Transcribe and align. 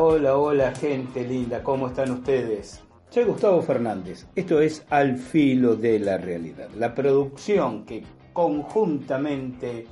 Hola, 0.00 0.36
hola, 0.36 0.72
gente 0.76 1.26
linda, 1.26 1.60
¿cómo 1.64 1.88
están 1.88 2.12
ustedes? 2.12 2.80
Soy 3.10 3.24
Gustavo 3.24 3.60
Fernández, 3.62 4.28
esto 4.36 4.60
es 4.60 4.86
Al 4.90 5.16
Filo 5.16 5.74
de 5.74 5.98
la 5.98 6.18
Realidad, 6.18 6.68
la 6.78 6.94
producción 6.94 7.84
que 7.84 8.04
conjuntamente 8.32 9.88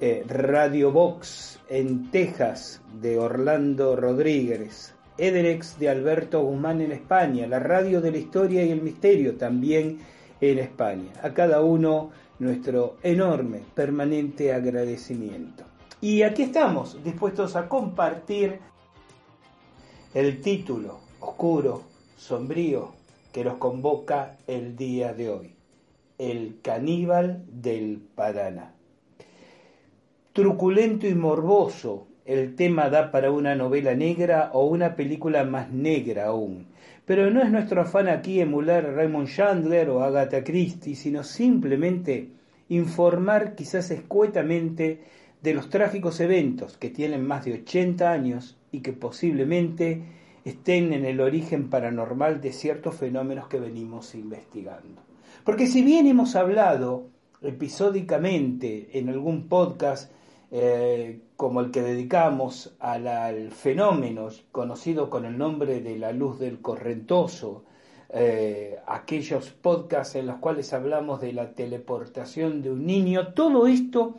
eh, 0.00 0.24
Radio 0.26 0.90
Vox 0.90 1.60
en 1.68 2.10
Texas 2.10 2.82
de 3.00 3.18
Orlando 3.18 3.94
Rodríguez, 3.94 4.92
Ederex 5.16 5.78
de 5.78 5.90
Alberto 5.90 6.42
Guzmán 6.42 6.80
en 6.80 6.90
España, 6.90 7.46
la 7.46 7.60
Radio 7.60 8.00
de 8.00 8.10
la 8.10 8.18
Historia 8.18 8.64
y 8.64 8.70
el 8.70 8.82
Misterio 8.82 9.36
también 9.36 9.98
en 10.40 10.58
España. 10.58 11.12
A 11.22 11.32
cada 11.32 11.60
uno 11.60 12.10
nuestro 12.40 12.96
enorme, 13.02 13.60
permanente 13.74 14.52
agradecimiento. 14.52 15.69
Y 16.02 16.22
aquí 16.22 16.44
estamos, 16.44 17.04
dispuestos 17.04 17.56
a 17.56 17.68
compartir 17.68 18.58
el 20.14 20.40
título 20.40 20.98
oscuro, 21.20 21.82
sombrío, 22.16 22.92
que 23.32 23.44
nos 23.44 23.58
convoca 23.58 24.38
el 24.46 24.76
día 24.76 25.12
de 25.12 25.28
hoy. 25.28 25.54
El 26.16 26.60
caníbal 26.62 27.44
del 27.52 28.00
Paraná. 28.14 28.72
Truculento 30.32 31.06
y 31.06 31.14
morboso, 31.14 32.06
el 32.24 32.56
tema 32.56 32.88
da 32.88 33.10
para 33.10 33.30
una 33.30 33.54
novela 33.54 33.94
negra 33.94 34.52
o 34.54 34.64
una 34.64 34.96
película 34.96 35.44
más 35.44 35.70
negra 35.70 36.28
aún. 36.28 36.68
Pero 37.04 37.30
no 37.30 37.42
es 37.42 37.50
nuestro 37.50 37.82
afán 37.82 38.08
aquí 38.08 38.40
emular 38.40 38.86
a 38.86 38.92
Raymond 38.92 39.28
Chandler 39.28 39.90
o 39.90 40.02
Agatha 40.02 40.42
Christie, 40.44 40.94
sino 40.94 41.24
simplemente 41.24 42.30
informar 42.70 43.54
quizás 43.54 43.90
escuetamente 43.90 45.19
de 45.42 45.54
los 45.54 45.70
trágicos 45.70 46.20
eventos 46.20 46.76
que 46.76 46.90
tienen 46.90 47.26
más 47.26 47.44
de 47.44 47.54
80 47.54 48.10
años 48.10 48.56
y 48.72 48.80
que 48.80 48.92
posiblemente 48.92 50.02
estén 50.44 50.92
en 50.92 51.04
el 51.04 51.20
origen 51.20 51.70
paranormal 51.70 52.40
de 52.40 52.52
ciertos 52.52 52.94
fenómenos 52.96 53.48
que 53.48 53.60
venimos 53.60 54.14
investigando. 54.14 55.02
Porque 55.44 55.66
si 55.66 55.82
bien 55.82 56.06
hemos 56.06 56.36
hablado 56.36 57.08
episódicamente 57.42 58.98
en 58.98 59.08
algún 59.08 59.48
podcast 59.48 60.12
eh, 60.52 61.20
como 61.36 61.60
el 61.60 61.70
que 61.70 61.80
dedicamos 61.80 62.74
al, 62.80 63.50
fenómeno 63.52 64.28
conocido 64.50 65.08
con 65.08 65.24
el 65.24 65.38
nombre 65.38 65.80
de 65.80 65.96
la 65.96 66.12
luz 66.12 66.38
del 66.38 66.60
correntoso, 66.60 67.64
eh, 68.12 68.76
aquellos 68.86 69.50
podcasts 69.50 70.16
en 70.16 70.26
los 70.26 70.38
cuales 70.38 70.72
hablamos 70.72 71.20
de 71.20 71.32
la 71.32 71.52
teleportación 71.52 72.62
de 72.62 72.72
un 72.72 72.84
niño, 72.84 73.32
todo 73.32 73.68
esto 73.68 74.16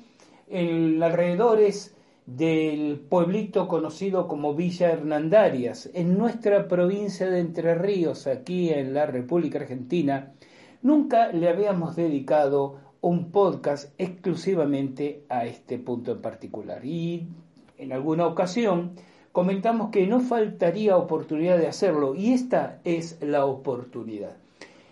en 0.51 1.01
alrededores 1.01 1.95
del 2.25 2.99
pueblito 2.99 3.67
conocido 3.67 4.27
como 4.27 4.53
Villa 4.53 4.91
Hernandarias, 4.91 5.89
en 5.93 6.17
nuestra 6.17 6.67
provincia 6.67 7.29
de 7.29 7.39
Entre 7.39 7.75
Ríos, 7.75 8.27
aquí 8.27 8.69
en 8.69 8.93
la 8.93 9.05
República 9.05 9.59
Argentina, 9.59 10.33
nunca 10.81 11.31
le 11.31 11.49
habíamos 11.49 11.95
dedicado 11.95 12.77
un 13.01 13.31
podcast 13.31 13.93
exclusivamente 13.97 15.23
a 15.29 15.45
este 15.45 15.79
punto 15.79 16.11
en 16.11 16.21
particular. 16.21 16.85
Y 16.85 17.27
en 17.77 17.93
alguna 17.93 18.27
ocasión 18.27 18.91
comentamos 19.31 19.89
que 19.89 20.05
no 20.05 20.19
faltaría 20.19 20.97
oportunidad 20.97 21.57
de 21.57 21.67
hacerlo 21.67 22.13
y 22.15 22.33
esta 22.33 22.79
es 22.83 23.17
la 23.21 23.45
oportunidad. 23.45 24.37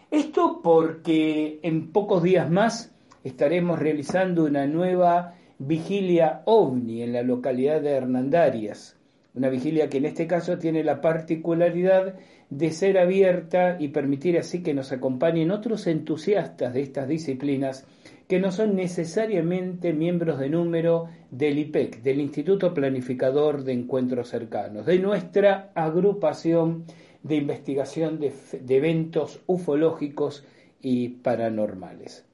Esto 0.09 0.61
porque 0.63 1.59
en 1.61 1.91
pocos 1.91 2.23
días 2.23 2.49
más 2.49 2.91
estaremos 3.23 3.77
realizando 3.77 4.45
una 4.45 4.65
nueva 4.65 5.35
vigilia 5.59 6.41
ovni 6.45 7.03
en 7.03 7.13
la 7.13 7.21
localidad 7.21 7.81
de 7.81 7.91
Hernandarias. 7.91 8.97
Una 9.35 9.49
vigilia 9.49 9.89
que 9.89 9.97
en 9.99 10.05
este 10.05 10.25
caso 10.25 10.57
tiene 10.57 10.83
la 10.83 11.01
particularidad 11.01 12.15
de 12.49 12.71
ser 12.71 12.97
abierta 12.97 13.77
y 13.79 13.89
permitir 13.89 14.37
así 14.37 14.63
que 14.63 14.73
nos 14.73 14.91
acompañen 14.91 15.51
otros 15.51 15.85
entusiastas 15.85 16.73
de 16.73 16.81
estas 16.81 17.07
disciplinas 17.07 17.85
que 18.27 18.39
no 18.39 18.51
son 18.51 18.75
necesariamente 18.75 19.93
miembros 19.93 20.39
de 20.39 20.49
número 20.49 21.07
del 21.31 21.59
IPEC, 21.59 22.01
del 22.01 22.21
Instituto 22.21 22.73
Planificador 22.73 23.63
de 23.63 23.73
Encuentros 23.73 24.29
Cercanos, 24.29 24.85
de 24.85 24.99
nuestra 24.99 25.71
agrupación 25.75 26.85
de 27.23 27.35
investigación 27.35 28.19
de, 28.19 28.31
eventos 28.69 29.41
ufológicos 29.47 30.45
y 30.81 31.09
paranormales. 31.09 32.25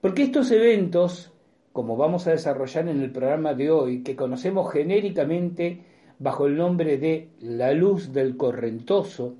Porque 0.00 0.24
estos 0.24 0.50
eventos, 0.50 1.32
como 1.74 1.96
vamos 1.96 2.28
a 2.28 2.30
desarrollar 2.30 2.86
en 2.88 3.02
el 3.02 3.10
programa 3.10 3.52
de 3.52 3.72
hoy, 3.72 4.04
que 4.04 4.14
conocemos 4.14 4.72
genéricamente 4.72 5.80
bajo 6.20 6.46
el 6.46 6.56
nombre 6.56 6.98
de 6.98 7.30
la 7.40 7.72
luz 7.72 8.12
del 8.12 8.36
correntoso, 8.36 9.34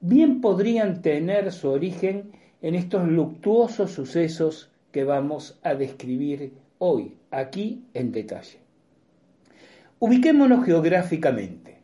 bien 0.00 0.40
podrían 0.40 1.02
tener 1.02 1.52
su 1.52 1.68
origen 1.68 2.32
en 2.62 2.74
estos 2.74 3.06
luctuosos 3.06 3.90
sucesos 3.90 4.70
que 4.92 5.04
vamos 5.04 5.60
a 5.62 5.74
describir 5.74 6.54
hoy, 6.78 7.18
aquí 7.30 7.84
en 7.92 8.12
detalle. 8.12 8.60
Ubiquémonos 9.98 10.64
geográficamente. 10.64 11.82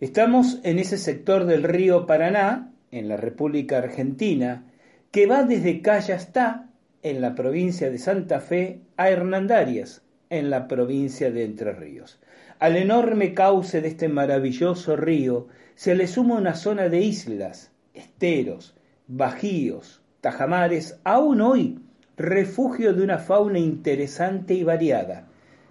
Estamos 0.00 0.60
en 0.64 0.78
ese 0.78 0.98
sector 0.98 1.46
del 1.46 1.62
río 1.62 2.04
Paraná, 2.06 2.74
en 2.90 3.08
la 3.08 3.16
República 3.16 3.78
Argentina, 3.78 4.66
que 5.10 5.24
va 5.24 5.44
desde 5.44 5.80
Callastá, 5.80 6.63
en 7.04 7.20
la 7.20 7.34
provincia 7.34 7.90
de 7.90 7.98
Santa 7.98 8.40
Fe, 8.40 8.80
a 8.96 9.10
Hernandarias, 9.10 10.02
en 10.30 10.48
la 10.48 10.66
provincia 10.66 11.30
de 11.30 11.44
Entre 11.44 11.72
Ríos. 11.72 12.18
Al 12.58 12.76
enorme 12.76 13.34
cauce 13.34 13.82
de 13.82 13.88
este 13.88 14.08
maravilloso 14.08 14.96
río 14.96 15.48
se 15.74 15.94
le 15.94 16.06
suma 16.06 16.36
una 16.36 16.54
zona 16.54 16.88
de 16.88 17.02
islas, 17.02 17.72
esteros, 17.92 18.74
bajíos, 19.06 20.00
tajamares, 20.22 20.98
aún 21.04 21.42
hoy 21.42 21.78
refugio 22.16 22.94
de 22.94 23.02
una 23.02 23.18
fauna 23.18 23.58
interesante 23.58 24.54
y 24.54 24.62
variada, 24.64 25.26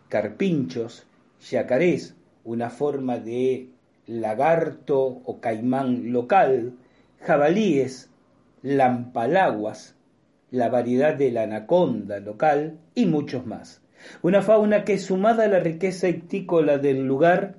carpinchos, 0.10 1.08
yacarés, 1.50 2.16
una 2.44 2.70
forma 2.70 3.18
de 3.18 3.70
lagarto 4.06 5.02
o 5.02 5.40
caimán 5.40 6.12
local, 6.12 6.74
jabalíes, 7.22 8.12
lampalaguas, 8.62 9.96
la 10.54 10.70
variedad 10.70 11.14
de 11.16 11.32
la 11.32 11.44
anaconda 11.44 12.20
local 12.20 12.78
y 12.94 13.08
muchos 13.08 13.48
más. 13.48 13.82
Una 14.22 14.44
fauna 14.44 14.86
que 14.86 15.00
sumada 15.00 15.46
a 15.46 15.48
la 15.48 15.60
riqueza 15.60 16.08
ictícola 16.08 16.78
del 16.78 17.08
lugar 17.08 17.56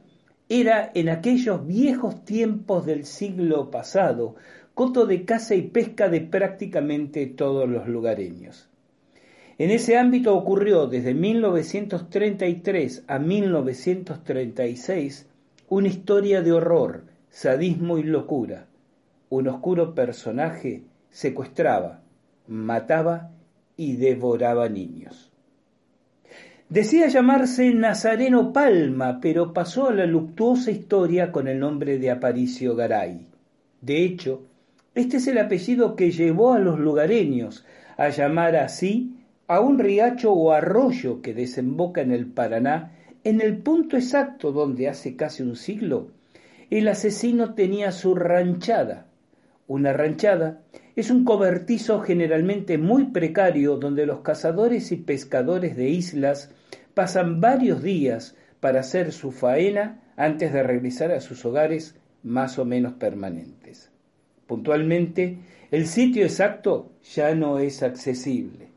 era 0.49 0.93
en 0.95 1.09
aquellos 1.09 1.67
viejos 1.67 2.25
tiempos 2.25 2.87
del 2.87 3.05
siglo 3.05 3.73
pasado 3.73 4.37
coto 4.75 5.07
de 5.07 5.25
caza 5.25 5.57
y 5.57 5.63
pesca 5.63 6.09
de 6.09 6.21
prácticamente 6.21 7.27
todos 7.27 7.69
los 7.69 7.89
lugareños. 7.89 8.69
En 9.59 9.73
ese 9.73 9.99
ámbito 9.99 10.37
ocurrió 10.37 10.87
desde 10.87 11.15
1933 11.15 13.03
a 13.09 13.19
1936 13.19 15.27
una 15.69 15.89
historia 15.89 16.43
de 16.43 16.53
horror, 16.53 17.07
sadismo 17.29 17.99
y 17.99 18.05
locura. 18.05 18.69
Un 19.31 19.49
oscuro 19.49 19.97
personaje 19.97 20.85
secuestraba, 21.11 22.04
mataba 22.47 23.31
y 23.77 23.97
devoraba 23.97 24.69
niños. 24.69 25.31
Decía 26.69 27.09
llamarse 27.09 27.73
Nazareno 27.75 28.53
Palma, 28.53 29.21
pero 29.21 29.53
pasó 29.53 29.89
a 29.89 29.95
la 29.95 30.07
luctuosa 30.07 30.71
historia 30.71 31.31
con 31.31 31.47
el 31.49 31.61
nombre 31.61 31.99
de 31.99 32.11
Aparicio 32.11 32.75
Garay. 32.75 33.27
De 33.81 34.05
hecho, 34.05 34.43
este 34.95 35.19
es 35.19 35.27
el 35.27 35.39
apellido 35.39 35.97
que 35.97 36.11
llevó 36.11 36.55
a 36.55 36.59
los 36.59 36.79
lugareños 36.79 37.65
a 37.97 38.09
llamar 38.09 38.57
así 38.57 39.17
a 39.47 39.61
un 39.61 39.79
riacho 39.79 40.33
o 40.33 40.53
arroyo 40.53 41.21
que 41.21 41.35
desemboca 41.35 42.01
en 42.01 42.13
el 42.13 42.27
Paraná, 42.27 42.93
en 43.25 43.41
el 43.41 43.59
punto 43.59 43.97
exacto 43.97 44.53
donde 44.53 44.89
hace 44.89 45.17
casi 45.17 45.43
un 45.43 45.57
siglo 45.57 46.09
el 46.71 46.89
asesino 46.89 47.55
tenía 47.55 47.93
su 47.93 48.15
ranchada. 48.15 49.07
Una 49.67 49.95
ranchada 49.95 50.61
es 50.95 51.11
un 51.11 51.25
cobertizo 51.25 52.01
generalmente 52.01 52.77
muy 52.77 53.07
precario 53.07 53.77
donde 53.77 54.05
los 54.05 54.21
cazadores 54.21 54.93
y 54.93 54.97
pescadores 54.97 55.77
de 55.77 55.89
islas 55.89 56.51
pasan 56.93 57.41
varios 57.41 57.83
días 57.83 58.37
para 58.61 58.81
hacer 58.81 59.13
su 59.13 59.33
faena 59.33 60.03
antes 60.17 60.53
de 60.53 60.63
regresar 60.63 61.13
a 61.13 61.21
sus 61.21 61.45
hogares 61.45 61.97
más 62.23 62.59
o 62.59 62.65
menos 62.65 62.95
permanentes. 62.95 63.91
Puntualmente, 64.47 65.39
el 65.71 65.87
sitio 65.87 66.25
exacto 66.25 66.93
ya 67.15 67.35
no 67.35 67.59
es 67.59 67.83
accesible. 67.83 68.69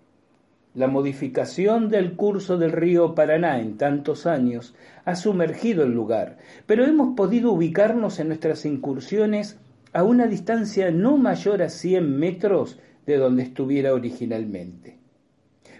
La 0.74 0.88
modificación 0.88 1.90
del 1.90 2.16
curso 2.16 2.58
del 2.58 2.72
río 2.72 3.14
Paraná 3.14 3.60
en 3.60 3.78
tantos 3.78 4.26
años 4.26 4.76
ha 5.06 5.16
sumergido 5.16 5.84
el 5.84 5.92
lugar, 5.92 6.38
pero 6.66 6.86
hemos 6.86 7.16
podido 7.16 7.52
ubicarnos 7.52 8.20
en 8.20 8.30
nuestras 8.30 8.66
incursiones 8.66 9.60
a 9.94 10.04
una 10.04 10.28
distancia 10.28 10.92
no 10.92 11.18
mayor 11.18 11.62
a 11.62 11.70
100 11.70 12.18
metros 12.18 12.78
de 13.06 13.18
donde 13.18 13.44
estuviera 13.44 13.94
originalmente. 13.94 14.98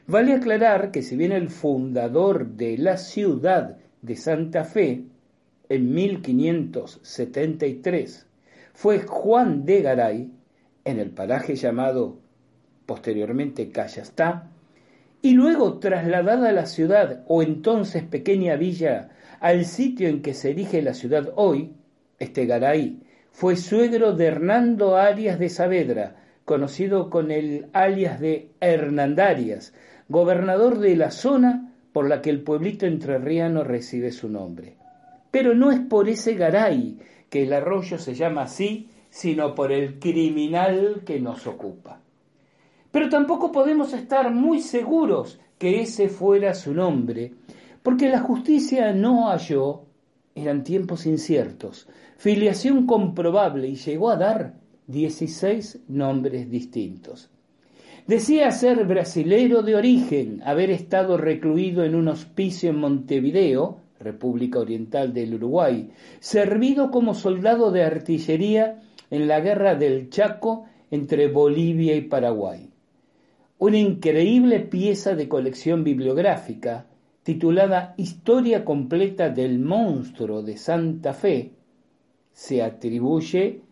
Vale 0.08 0.34
aclarar 0.34 0.92
que 0.92 1.02
si 1.04 1.16
bien 1.18 1.34
el 1.34 1.50
fundador 1.50 2.52
de 2.52 2.78
la 2.78 2.96
ciudad 2.98 3.78
de 4.02 4.16
Santa 4.16 4.64
Fe, 4.64 5.04
en 5.70 5.94
1573, 5.94 8.26
fue 8.74 9.00
Juan 9.00 9.66
de 9.66 9.82
Garay, 9.82 10.32
en 10.86 11.00
el 11.00 11.10
paraje 11.10 11.56
llamado 11.56 12.20
posteriormente 12.86 13.70
Callastá, 13.70 14.50
y 15.22 15.34
luego 15.34 15.80
trasladada 15.80 16.48
a 16.50 16.54
la 16.54 16.68
ciudad 16.68 17.26
o 17.28 17.44
entonces 17.44 18.04
pequeña 18.04 18.56
villa 18.56 19.10
al 19.42 19.66
sitio 19.66 20.08
en 20.08 20.22
que 20.22 20.34
se 20.34 20.52
erige 20.52 20.82
la 20.82 20.94
ciudad 20.94 21.34
hoy, 21.36 21.74
este 22.18 22.46
Garay 22.46 23.02
fue 23.38 23.56
suegro 23.56 24.14
de 24.14 24.26
Hernando 24.26 24.98
Arias 24.98 25.38
de 25.38 25.50
Saavedra, 25.50 26.16
conocido 26.44 27.12
con 27.12 27.30
el 27.30 27.68
alias 27.72 28.20
de 28.20 28.50
Hernandarias, 28.62 29.76
gobernador 30.10 30.80
de 30.80 30.96
la 30.96 31.12
zona 31.12 31.72
por 31.94 32.10
la 32.10 32.24
que 32.24 32.32
el 32.32 32.42
pueblito 32.42 32.88
entrerriano 32.88 33.64
recibe 33.64 34.12
su 34.12 34.28
nombre. 34.28 34.76
Pero 35.30 35.54
no 35.54 35.70
es 35.72 35.80
por 35.82 36.10
ese 36.10 36.34
Garay 36.34 36.98
que 37.30 37.44
el 37.44 37.54
arroyo 37.54 38.00
se 38.00 38.16
llama 38.16 38.42
así, 38.42 38.90
sino 39.12 39.54
por 39.54 39.72
el 39.72 40.00
criminal 40.00 41.04
que 41.06 41.20
nos 41.20 41.46
ocupa. 41.46 42.00
Pero 42.90 43.08
tampoco 43.08 43.52
podemos 43.52 43.94
estar 43.94 44.32
muy 44.32 44.62
seguros 44.62 45.40
que 45.60 45.82
ese 45.82 46.10
fuera 46.10 46.56
su 46.56 46.74
nombre, 46.74 47.34
porque 47.84 48.10
la 48.10 48.22
justicia 48.22 48.94
no 48.94 49.30
halló, 49.30 49.84
eran 50.38 50.64
tiempos 50.64 51.06
inciertos, 51.06 51.88
filiación 52.18 52.86
comprobable 52.86 53.68
y 53.68 53.76
llegó 53.76 54.10
a 54.10 54.16
dar 54.16 54.54
16 54.88 55.82
nombres 55.88 56.50
distintos. 56.50 57.30
Decía 58.06 58.52
ser 58.52 58.86
brasilero 58.86 59.64
de 59.64 59.76
origen, 59.76 60.42
haber 60.46 60.70
estado 60.70 61.18
recluido 61.18 61.84
en 61.84 61.96
un 61.96 62.08
hospicio 62.08 62.70
en 62.70 62.78
Montevideo, 62.78 63.82
República 64.00 64.60
Oriental 64.60 65.14
del 65.14 65.34
Uruguay, 65.34 65.90
servido 66.20 66.92
como 66.92 67.14
soldado 67.14 67.72
de 67.72 67.84
artillería 67.84 68.82
en 69.10 69.28
la 69.28 69.42
guerra 69.42 69.76
del 69.76 70.10
Chaco 70.10 70.66
entre 70.92 71.28
Bolivia 71.28 71.96
y 71.96 72.02
Paraguay 72.02 72.70
una 73.60 73.78
increíble 73.80 74.60
pieza 74.60 75.16
de 75.16 75.28
colección 75.28 75.84
bibliográfica 75.84 76.86
titulada 77.28 77.94
Historia 77.98 78.64
completa 78.64 79.28
del 79.28 79.60
monstruo 79.60 80.44
de 80.44 80.56
Santa 80.56 81.12
Fe. 81.12 81.52
Se 82.32 82.64
atribuye 82.64 83.64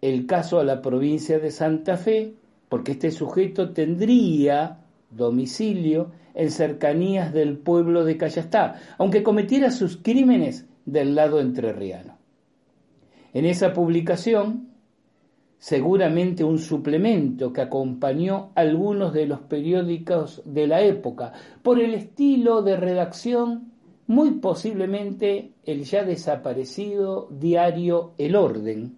el 0.00 0.26
caso 0.26 0.58
a 0.58 0.64
la 0.64 0.82
provincia 0.82 1.38
de 1.38 1.52
Santa 1.52 1.96
Fe 1.96 2.34
porque 2.68 2.90
este 2.90 3.12
sujeto 3.12 3.70
tendría 3.70 4.80
domicilio 5.08 6.10
en 6.34 6.50
cercanías 6.50 7.32
del 7.32 7.58
pueblo 7.58 8.04
de 8.04 8.16
Callastá, 8.16 8.80
aunque 8.98 9.22
cometiera 9.22 9.70
sus 9.70 9.96
crímenes 9.96 10.66
del 10.84 11.14
lado 11.14 11.38
entrerriano. 11.38 12.18
En 13.32 13.44
esa 13.44 13.72
publicación 13.72 14.69
seguramente 15.60 16.42
un 16.42 16.58
suplemento 16.58 17.52
que 17.52 17.60
acompañó 17.60 18.50
algunos 18.54 19.12
de 19.12 19.26
los 19.26 19.40
periódicos 19.40 20.42
de 20.46 20.66
la 20.66 20.80
época, 20.80 21.34
por 21.62 21.78
el 21.78 21.94
estilo 21.94 22.62
de 22.62 22.76
redacción 22.76 23.70
muy 24.06 24.32
posiblemente 24.32 25.52
el 25.64 25.84
ya 25.84 26.02
desaparecido 26.02 27.28
diario 27.30 28.14
El 28.16 28.36
Orden, 28.36 28.96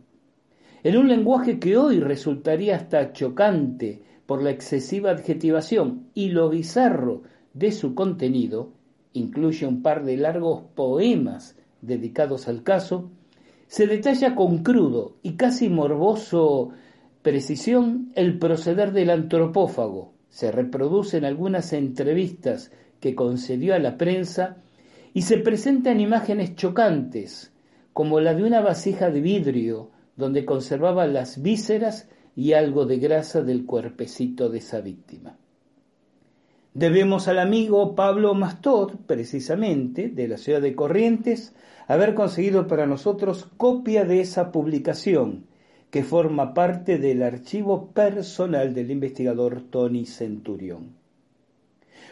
en 0.84 0.96
un 0.96 1.08
lenguaje 1.08 1.58
que 1.58 1.76
hoy 1.76 1.98
resultaría 1.98 2.76
hasta 2.76 3.12
chocante 3.12 4.00
por 4.24 4.40
la 4.40 4.50
excesiva 4.50 5.10
adjetivación 5.10 6.06
y 6.14 6.28
lo 6.28 6.48
bizarro 6.48 7.22
de 7.54 7.72
su 7.72 7.94
contenido, 7.94 8.70
incluye 9.12 9.66
un 9.66 9.82
par 9.82 10.04
de 10.04 10.16
largos 10.16 10.62
poemas 10.76 11.58
dedicados 11.80 12.46
al 12.46 12.62
caso, 12.62 13.10
se 13.72 13.86
detalla 13.86 14.34
con 14.34 14.58
crudo 14.58 15.16
y 15.22 15.36
casi 15.36 15.70
morboso 15.70 16.72
precisión 17.22 18.12
el 18.14 18.38
proceder 18.38 18.92
del 18.92 19.08
antropófago, 19.08 20.12
se 20.28 20.52
reproducen 20.52 21.24
algunas 21.24 21.72
entrevistas 21.72 22.70
que 23.00 23.14
concedió 23.14 23.74
a 23.74 23.78
la 23.78 23.96
prensa 23.96 24.58
y 25.14 25.22
se 25.22 25.38
presentan 25.38 26.00
imágenes 26.00 26.54
chocantes, 26.54 27.50
como 27.94 28.20
la 28.20 28.34
de 28.34 28.44
una 28.44 28.60
vasija 28.60 29.08
de 29.08 29.22
vidrio 29.22 29.88
donde 30.16 30.44
conservaba 30.44 31.06
las 31.06 31.40
vísceras 31.40 32.10
y 32.36 32.52
algo 32.52 32.84
de 32.84 32.98
grasa 32.98 33.40
del 33.40 33.64
cuerpecito 33.64 34.50
de 34.50 34.58
esa 34.58 34.82
víctima. 34.82 35.38
Debemos 36.74 37.28
al 37.28 37.38
amigo 37.38 37.94
Pablo 37.94 38.32
Mastor, 38.32 38.96
precisamente, 39.06 40.08
de 40.08 40.26
la 40.26 40.38
ciudad 40.38 40.62
de 40.62 40.74
Corrientes, 40.74 41.54
haber 41.86 42.14
conseguido 42.14 42.66
para 42.66 42.86
nosotros 42.86 43.50
copia 43.58 44.06
de 44.06 44.22
esa 44.22 44.52
publicación, 44.52 45.44
que 45.90 46.02
forma 46.02 46.54
parte 46.54 46.96
del 46.96 47.22
archivo 47.22 47.88
personal 47.88 48.72
del 48.72 48.90
investigador 48.90 49.60
Tony 49.68 50.06
Centurión. 50.06 50.96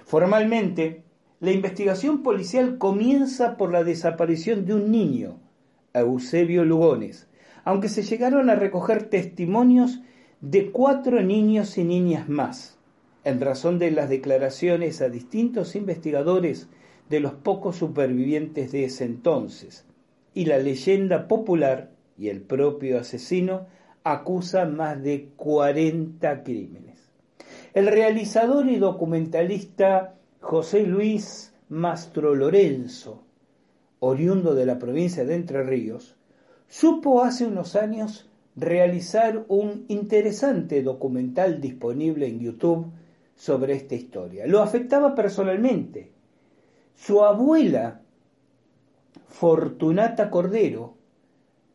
Formalmente, 0.04 1.04
la 1.40 1.52
investigación 1.52 2.22
policial 2.22 2.76
comienza 2.76 3.56
por 3.56 3.72
la 3.72 3.82
desaparición 3.82 4.66
de 4.66 4.74
un 4.74 4.90
niño, 4.90 5.38
Eusebio 5.94 6.66
Lugones, 6.66 7.28
aunque 7.64 7.88
se 7.88 8.02
llegaron 8.02 8.50
a 8.50 8.56
recoger 8.56 9.04
testimonios 9.04 10.02
de 10.42 10.70
cuatro 10.70 11.22
niños 11.22 11.78
y 11.78 11.84
niñas 11.84 12.28
más, 12.28 12.79
en 13.24 13.40
razón 13.40 13.78
de 13.78 13.90
las 13.90 14.08
declaraciones 14.08 15.02
a 15.02 15.08
distintos 15.08 15.76
investigadores 15.76 16.68
de 17.08 17.20
los 17.20 17.32
pocos 17.32 17.76
supervivientes 17.76 18.72
de 18.72 18.84
ese 18.84 19.04
entonces, 19.04 19.84
y 20.32 20.46
la 20.46 20.58
leyenda 20.58 21.28
popular 21.28 21.90
y 22.16 22.28
el 22.28 22.40
propio 22.40 22.98
asesino 22.98 23.66
acusa 24.04 24.64
más 24.64 25.02
de 25.02 25.30
40 25.36 26.42
crímenes. 26.42 27.10
El 27.74 27.88
realizador 27.88 28.68
y 28.68 28.76
documentalista 28.76 30.14
José 30.40 30.84
Luis 30.84 31.52
Mastro 31.68 32.34
Lorenzo, 32.34 33.22
oriundo 33.98 34.54
de 34.54 34.66
la 34.66 34.78
provincia 34.78 35.24
de 35.24 35.34
Entre 35.34 35.62
Ríos, 35.62 36.16
supo 36.68 37.22
hace 37.22 37.46
unos 37.46 37.76
años 37.76 38.30
realizar 38.56 39.44
un 39.48 39.84
interesante 39.88 40.82
documental 40.82 41.60
disponible 41.60 42.26
en 42.26 42.40
YouTube 42.40 42.92
sobre 43.40 43.72
esta 43.72 43.94
historia. 43.94 44.46
Lo 44.46 44.60
afectaba 44.60 45.14
personalmente. 45.14 46.12
Su 46.94 47.24
abuela, 47.24 48.02
Fortunata 49.28 50.28
Cordero, 50.28 50.98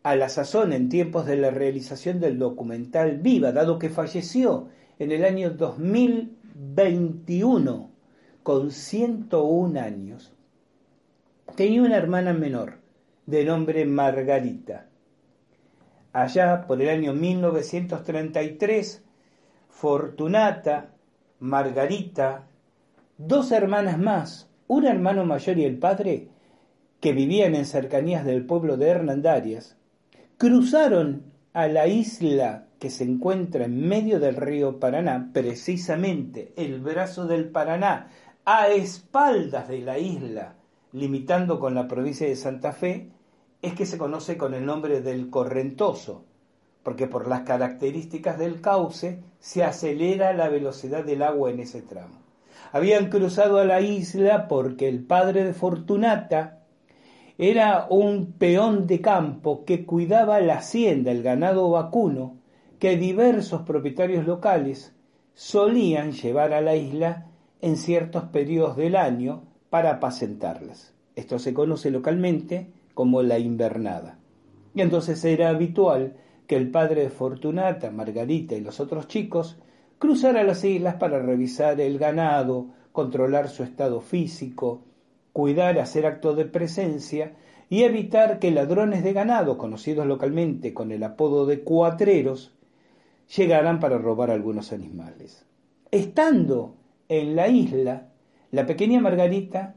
a 0.04 0.16
la 0.16 0.30
sazón 0.30 0.74
en 0.74 0.90
tiempos 0.90 1.26
de 1.26 1.38
la 1.38 1.50
realización 1.50 2.20
del 2.20 2.38
documental 2.38 3.18
Viva, 3.18 3.52
dado 3.52 3.80
que 3.80 3.90
falleció 3.90 4.68
en 5.00 5.12
el 5.12 5.26
año 5.26 5.50
2021 5.50 7.90
con 8.44 8.70
101 8.70 9.80
años. 9.80 10.36
Tenía 11.56 11.82
una 11.82 11.98
hermana 11.98 12.34
menor 12.34 12.78
de 13.26 13.44
nombre 13.44 13.86
Margarita. 13.86 14.86
Allá 16.14 16.68
por 16.68 16.80
el 16.80 16.90
año 16.90 17.14
1933, 17.14 19.02
Fortunata, 19.68 20.92
Margarita, 21.46 22.48
dos 23.20 23.52
hermanas 23.52 24.00
más, 24.00 24.50
un 24.68 24.86
hermano 24.86 25.26
mayor 25.26 25.60
y 25.60 25.66
el 25.66 25.78
padre, 25.78 26.30
que 27.00 27.14
vivían 27.14 27.54
en 27.54 27.66
cercanías 27.66 28.26
del 28.26 28.48
pueblo 28.48 28.78
de 28.78 28.88
Hernandarias, 28.88 29.78
cruzaron 30.38 31.22
a 31.54 31.68
la 31.68 31.86
isla 31.86 32.66
que 32.80 32.90
se 32.90 33.04
encuentra 33.04 33.66
en 33.66 33.88
medio 33.88 34.20
del 34.20 34.36
río 34.36 34.80
Paraná, 34.80 35.30
precisamente 35.34 36.52
el 36.58 36.82
brazo 36.82 37.28
del 37.28 37.50
Paraná, 37.50 38.08
a 38.44 38.70
espaldas 38.70 39.68
de 39.68 39.82
la 39.82 40.00
isla, 40.00 40.56
limitando 40.94 41.60
con 41.60 41.76
la 41.76 41.88
provincia 41.88 42.28
de 42.28 42.36
Santa 42.36 42.72
Fe, 42.72 43.12
es 43.62 43.76
que 43.76 43.86
se 43.86 44.00
conoce 44.00 44.36
con 44.36 44.56
el 44.56 44.66
nombre 44.66 45.02
del 45.02 45.30
correntoso, 45.30 46.26
porque 46.86 47.08
por 47.08 47.28
las 47.28 47.42
características 47.42 48.38
del 48.38 48.62
cauce 48.62 49.24
se 49.40 49.64
acelera 49.64 50.34
la 50.34 50.50
velocidad 50.50 51.04
del 51.04 51.24
agua 51.24 51.50
en 51.50 51.60
ese 51.60 51.82
tramo. 51.82 52.20
Habían 52.72 53.10
cruzado 53.10 53.58
a 53.58 53.66
la 53.66 53.82
isla 53.82 54.48
porque 54.48 54.88
el 54.88 55.04
padre 55.04 55.44
de 55.46 55.54
Fortunata, 55.56 56.60
era 57.40 57.88
un 57.90 58.34
peón 58.34 58.86
de 58.86 59.02
campo 59.02 59.66
que 59.66 59.84
cuidaba 59.84 60.40
la 60.42 60.58
hacienda, 60.58 61.12
el 61.12 61.24
ganado 61.24 61.72
vacuno, 61.72 62.38
que 62.78 62.98
diversos 62.98 63.64
propietarios 63.64 64.28
locales 64.28 64.94
solían 65.34 66.12
llevar 66.12 66.54
a 66.54 66.62
la 66.62 66.76
isla 66.76 67.26
en 67.62 67.78
ciertos 67.78 68.26
periodos 68.26 68.78
del 68.78 68.96
año 68.96 69.42
para 69.72 69.94
apacentarlas. 69.94 70.94
Esto 71.16 71.40
se 71.40 71.56
conoce 71.56 71.90
localmente 71.90 72.70
como 72.94 73.24
la 73.24 73.40
invernada. 73.40 74.20
Y 74.76 74.82
entonces 74.82 75.26
era 75.26 75.50
habitual 75.50 76.14
que 76.48 76.56
el 76.56 76.70
padre 76.70 77.02
de 77.02 77.10
Fortunata, 77.10 77.92
Margarita 77.92 78.56
y 78.56 78.62
los 78.62 78.80
otros 78.80 79.08
chicos 79.08 79.58
cruzaran 80.00 80.48
las 80.48 80.64
islas 80.64 80.96
para 80.96 81.20
revisar 81.20 81.80
el 81.82 81.98
ganado, 81.98 82.68
controlar 82.92 83.50
su 83.50 83.64
estado 83.64 84.02
físico, 84.02 84.84
cuidar, 85.34 85.80
hacer 85.80 86.06
acto 86.06 86.36
de 86.36 86.46
presencia 86.46 87.34
y 87.70 87.84
evitar 87.84 88.40
que 88.40 88.52
ladrones 88.52 89.04
de 89.04 89.14
ganado, 89.14 89.58
conocidos 89.58 90.06
localmente 90.06 90.74
con 90.74 90.92
el 90.92 91.04
apodo 91.04 91.46
de 91.46 91.62
cuatreros, 91.62 92.54
llegaran 93.36 93.80
para 93.80 93.98
robar 93.98 94.30
algunos 94.30 94.72
animales. 94.72 95.46
Estando 95.92 96.76
en 97.10 97.36
la 97.36 97.48
isla, 97.48 98.10
la 98.52 98.66
pequeña 98.66 99.00
Margarita 99.00 99.76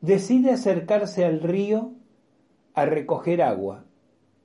decide 0.00 0.52
acercarse 0.52 1.24
al 1.24 1.40
río 1.40 1.92
a 2.74 2.84
recoger 2.84 3.42
agua 3.42 3.84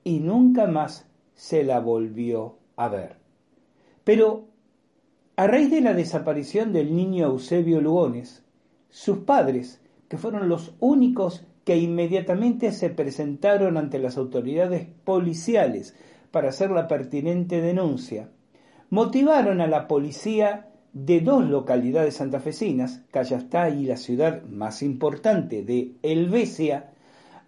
y 0.03 0.19
nunca 0.19 0.67
más 0.67 1.07
se 1.35 1.63
la 1.63 1.79
volvió 1.79 2.57
a 2.75 2.87
ver. 2.87 3.17
Pero 4.03 4.47
a 5.35 5.47
raíz 5.47 5.69
de 5.69 5.81
la 5.81 5.93
desaparición 5.93 6.73
del 6.73 6.95
niño 6.95 7.27
Eusebio 7.27 7.81
Lugones, 7.81 8.43
sus 8.89 9.19
padres 9.19 9.81
que 10.07 10.17
fueron 10.17 10.47
los 10.47 10.73
únicos 10.79 11.45
que 11.65 11.77
inmediatamente 11.77 12.71
se 12.71 12.89
presentaron 12.89 13.75
ante 13.75 13.99
las 13.99 14.17
autoridades 14.17 14.87
policiales 15.03 15.95
para 16.31 16.49
hacer 16.49 16.71
la 16.71 16.87
pertinente 16.87 17.59
denuncia, 17.59 18.29
motivaron 18.89 19.61
a 19.61 19.67
la 19.67 19.87
policía 19.87 20.69
de 20.93 21.19
dos 21.19 21.43
localidades 21.43 22.15
santafesinas, 22.15 23.01
Callastá 23.11 23.69
y 23.69 23.85
la 23.85 23.97
ciudad 23.97 24.43
más 24.43 24.81
importante 24.83 25.63
de 25.63 25.95
Helvecia, 26.03 26.91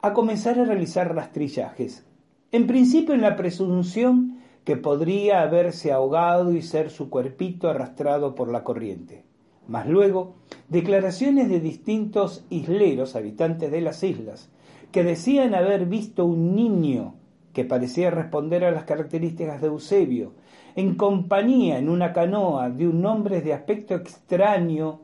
a 0.01 0.13
comenzar 0.13 0.60
a 0.60 0.65
realizar 0.65 1.15
rastrillajes. 1.15 2.07
En 2.51 2.66
principio 2.66 3.13
en 3.13 3.22
la 3.22 3.36
presunción 3.36 4.39
que 4.63 4.77
podría 4.77 5.42
haberse 5.42 5.92
ahogado 5.92 6.54
y 6.54 6.62
ser 6.62 6.89
su 6.89 7.10
cuerpito 7.10 7.70
arrastrado 7.70 8.36
por 8.36 8.50
la 8.50 8.63
corriente. 8.63 9.24
Más 9.68 9.88
luego, 9.88 10.36
declaraciones 10.70 11.50
de 11.50 11.60
distintos 11.60 12.46
isleros, 12.50 13.16
habitantes 13.16 13.70
de 13.70 13.82
las 13.82 14.01
islas, 14.04 14.50
que 14.92 15.04
decían 15.04 15.56
haber 15.56 15.88
visto 15.88 16.25
un 16.25 16.56
niño 16.56 17.16
que 17.51 17.66
parecía 17.66 18.12
responder 18.12 18.63
a 18.63 18.72
las 18.72 18.86
características 18.86 19.60
de 19.62 19.68
Eusebio, 19.68 20.34
en 20.75 20.96
compañía 20.96 21.80
en 21.80 21.89
una 21.89 22.13
canoa 22.13 22.70
de 22.70 22.88
un 22.88 23.06
hombre 23.06 23.42
de 23.42 23.54
aspecto 23.54 23.96
extraño, 23.96 25.01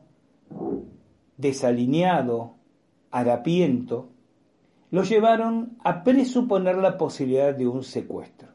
desalineado, 1.36 2.54
harapiento, 3.12 4.13
lo 4.94 5.02
llevaron 5.02 5.76
a 5.84 6.04
presuponer 6.04 6.76
la 6.76 7.00
posibilidad 7.00 7.56
de 7.56 7.66
un 7.66 7.84
secuestro. 7.84 8.50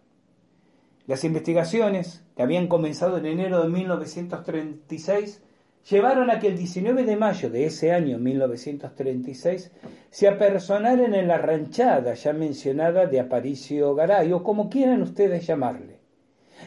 Las 1.09 1.25
investigaciones, 1.25 2.23
que 2.37 2.45
habían 2.45 2.69
comenzado 2.69 3.19
en 3.19 3.27
enero 3.27 3.61
de 3.61 3.69
1936, 3.69 5.43
llevaron 5.91 6.31
a 6.31 6.39
que 6.39 6.47
el 6.47 6.57
19 6.57 7.03
de 7.03 7.17
mayo 7.17 7.51
de 7.51 7.67
ese 7.67 7.91
año 7.91 8.21
1936 8.21 9.73
se 10.11 10.29
apersonaran 10.29 11.13
en 11.13 11.27
la 11.27 11.39
ranchada 11.39 12.15
ya 12.15 12.33
mencionada 12.33 13.07
de 13.07 13.19
Aparicio 13.19 13.97
Garay, 13.97 14.33
o 14.33 14.45
como 14.45 14.71
quieran 14.71 15.03
ustedes 15.03 15.45
llamarle, 15.45 15.99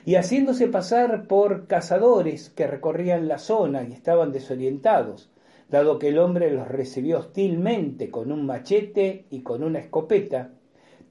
y 0.03 0.15
haciéndose 0.15 0.67
pasar 0.67 1.27
por 1.27 1.67
cazadores 1.67 2.49
que 2.49 2.67
recorrían 2.67 3.29
la 3.29 3.37
zona 3.37 3.83
y 3.83 3.93
estaban 3.93 4.33
desorientados, 4.33 5.30
dado 5.71 5.99
que 5.99 6.09
el 6.09 6.19
hombre 6.19 6.51
los 6.51 6.67
recibió 6.67 7.19
hostilmente 7.19 8.11
con 8.11 8.31
un 8.31 8.45
machete 8.45 9.25
y 9.29 9.41
con 9.41 9.63
una 9.63 9.79
escopeta, 9.79 10.51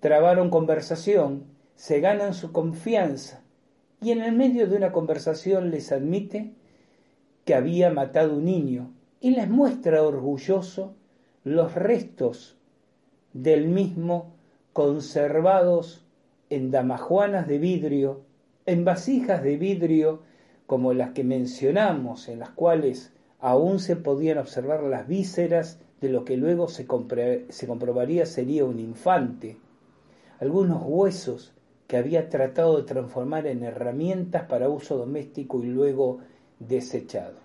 trabaron 0.01 0.51
conversación, 0.51 1.45
se 1.75 2.01
ganan 2.01 2.35
su 2.35 2.53
confianza, 2.53 3.43
y 4.03 4.13
en 4.13 4.21
el 4.21 4.33
medio 4.33 4.67
de 4.67 4.77
una 4.77 4.93
conversación 4.93 5.71
les 5.71 5.93
admite 5.93 6.53
que 7.45 7.55
había 7.55 7.91
matado 7.91 8.37
un 8.37 8.45
niño 8.45 8.93
y 9.21 9.31
les 9.31 9.49
muestra 9.49 10.03
orgulloso 10.03 10.95
los 11.43 11.75
restos 11.75 12.59
del 13.33 13.67
mismo 13.67 14.35
conservados 14.73 16.07
en 16.51 16.71
damajuanas 16.71 17.47
de 17.47 17.59
vidrio, 17.59 18.23
en 18.67 18.85
vasijas 18.85 19.43
de 19.43 19.57
vidrio 19.57 20.23
como 20.67 20.93
las 20.93 21.11
que 21.11 21.25
mencionamos, 21.25 22.29
en 22.29 22.39
las 22.39 22.51
cuales 22.51 23.13
aún 23.41 23.81
se 23.81 23.97
podían 23.97 24.39
observar 24.39 24.83
las 24.83 25.07
vísceras 25.07 25.81
de 26.01 26.09
lo 26.09 26.25
que 26.25 26.37
luego 26.37 26.69
se, 26.69 26.87
comprobaría 26.87 28.27
sería 28.27 28.65
un 28.65 28.79
infante, 28.79 29.57
algunos 30.39 30.83
huesos 30.85 31.53
que 31.87 31.97
había 31.97 32.29
tratado 32.29 32.77
de 32.77 32.85
transformar 32.85 33.47
en 33.47 33.65
herramientas 33.65 34.45
para 34.45 34.69
uso 34.69 34.97
doméstico 34.97 35.63
y 35.63 35.67
luego 35.67 36.21
desechado. 36.59 37.39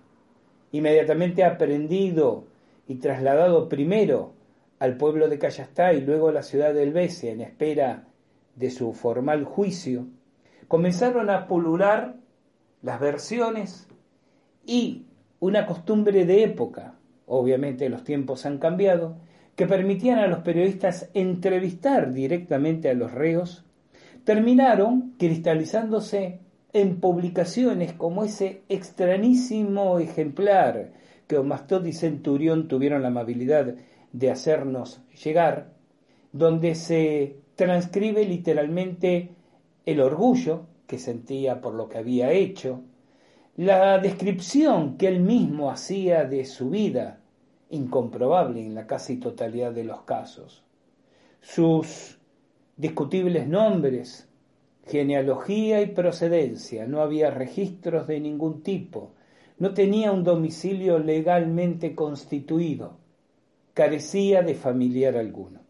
Inmediatamente 0.72 1.44
aprendido 1.44 2.44
y 2.86 2.96
trasladado 2.96 3.68
primero 3.68 4.32
al 4.78 4.96
pueblo 4.96 5.28
de 5.28 5.38
Callastá 5.38 5.92
y 5.94 6.00
luego 6.00 6.28
a 6.28 6.32
la 6.32 6.42
ciudad 6.42 6.74
de 6.74 6.82
Helvecia 6.82 7.32
en 7.32 7.40
espera 7.40 8.04
de 8.54 8.70
su 8.70 8.92
formal 8.92 9.44
juicio, 9.44 10.06
comenzaron 10.68 11.30
a 11.30 11.46
pulular 11.46 12.16
las 12.82 13.00
versiones 13.00 13.88
y 14.64 15.06
una 15.40 15.66
costumbre 15.66 16.24
de 16.24 16.42
época, 16.44 16.94
obviamente 17.26 17.88
los 17.88 18.04
tiempos 18.04 18.46
han 18.46 18.58
cambiado, 18.58 19.16
que 19.54 19.66
permitían 19.66 20.18
a 20.18 20.26
los 20.26 20.40
periodistas 20.40 21.10
entrevistar 21.14 22.12
directamente 22.12 22.90
a 22.90 22.94
los 22.94 23.12
reos, 23.12 23.64
terminaron 24.24 25.14
cristalizándose 25.18 26.40
en 26.72 27.00
publicaciones 27.00 27.92
como 27.94 28.24
ese 28.24 28.62
extrañísimo 28.68 29.98
ejemplar 29.98 30.92
que 31.26 31.38
Omastod 31.38 31.84
y 31.86 31.92
Centurión 31.92 32.68
tuvieron 32.68 33.02
la 33.02 33.08
amabilidad 33.08 33.74
de 34.12 34.30
hacernos 34.30 35.00
llegar, 35.24 35.72
donde 36.32 36.74
se 36.74 37.36
transcribe 37.54 38.24
literalmente 38.24 39.30
el 39.86 40.00
orgullo 40.00 40.66
que 40.86 40.98
sentía 40.98 41.60
por 41.60 41.74
lo 41.74 41.88
que 41.88 41.98
había 41.98 42.32
hecho, 42.32 42.82
la 43.56 43.98
descripción 43.98 44.98
que 44.98 45.08
él 45.08 45.20
mismo 45.20 45.70
hacía 45.70 46.24
de 46.24 46.44
su 46.44 46.68
vida, 46.68 47.20
incomprobable 47.70 48.60
en 48.60 48.74
la 48.74 48.86
casi 48.86 49.16
totalidad 49.16 49.72
de 49.72 49.84
los 49.84 50.02
casos, 50.02 50.62
sus 51.40 52.18
discutibles 52.76 53.48
nombres, 53.48 54.28
genealogía 54.84 55.80
y 55.80 55.86
procedencia, 55.86 56.86
no 56.86 57.00
había 57.00 57.30
registros 57.30 58.06
de 58.06 58.20
ningún 58.20 58.62
tipo, 58.62 59.14
no 59.58 59.72
tenía 59.72 60.12
un 60.12 60.22
domicilio 60.22 60.98
legalmente 60.98 61.94
constituido, 61.94 62.98
carecía 63.72 64.42
de 64.42 64.54
familiar 64.54 65.16
alguno. 65.16 65.60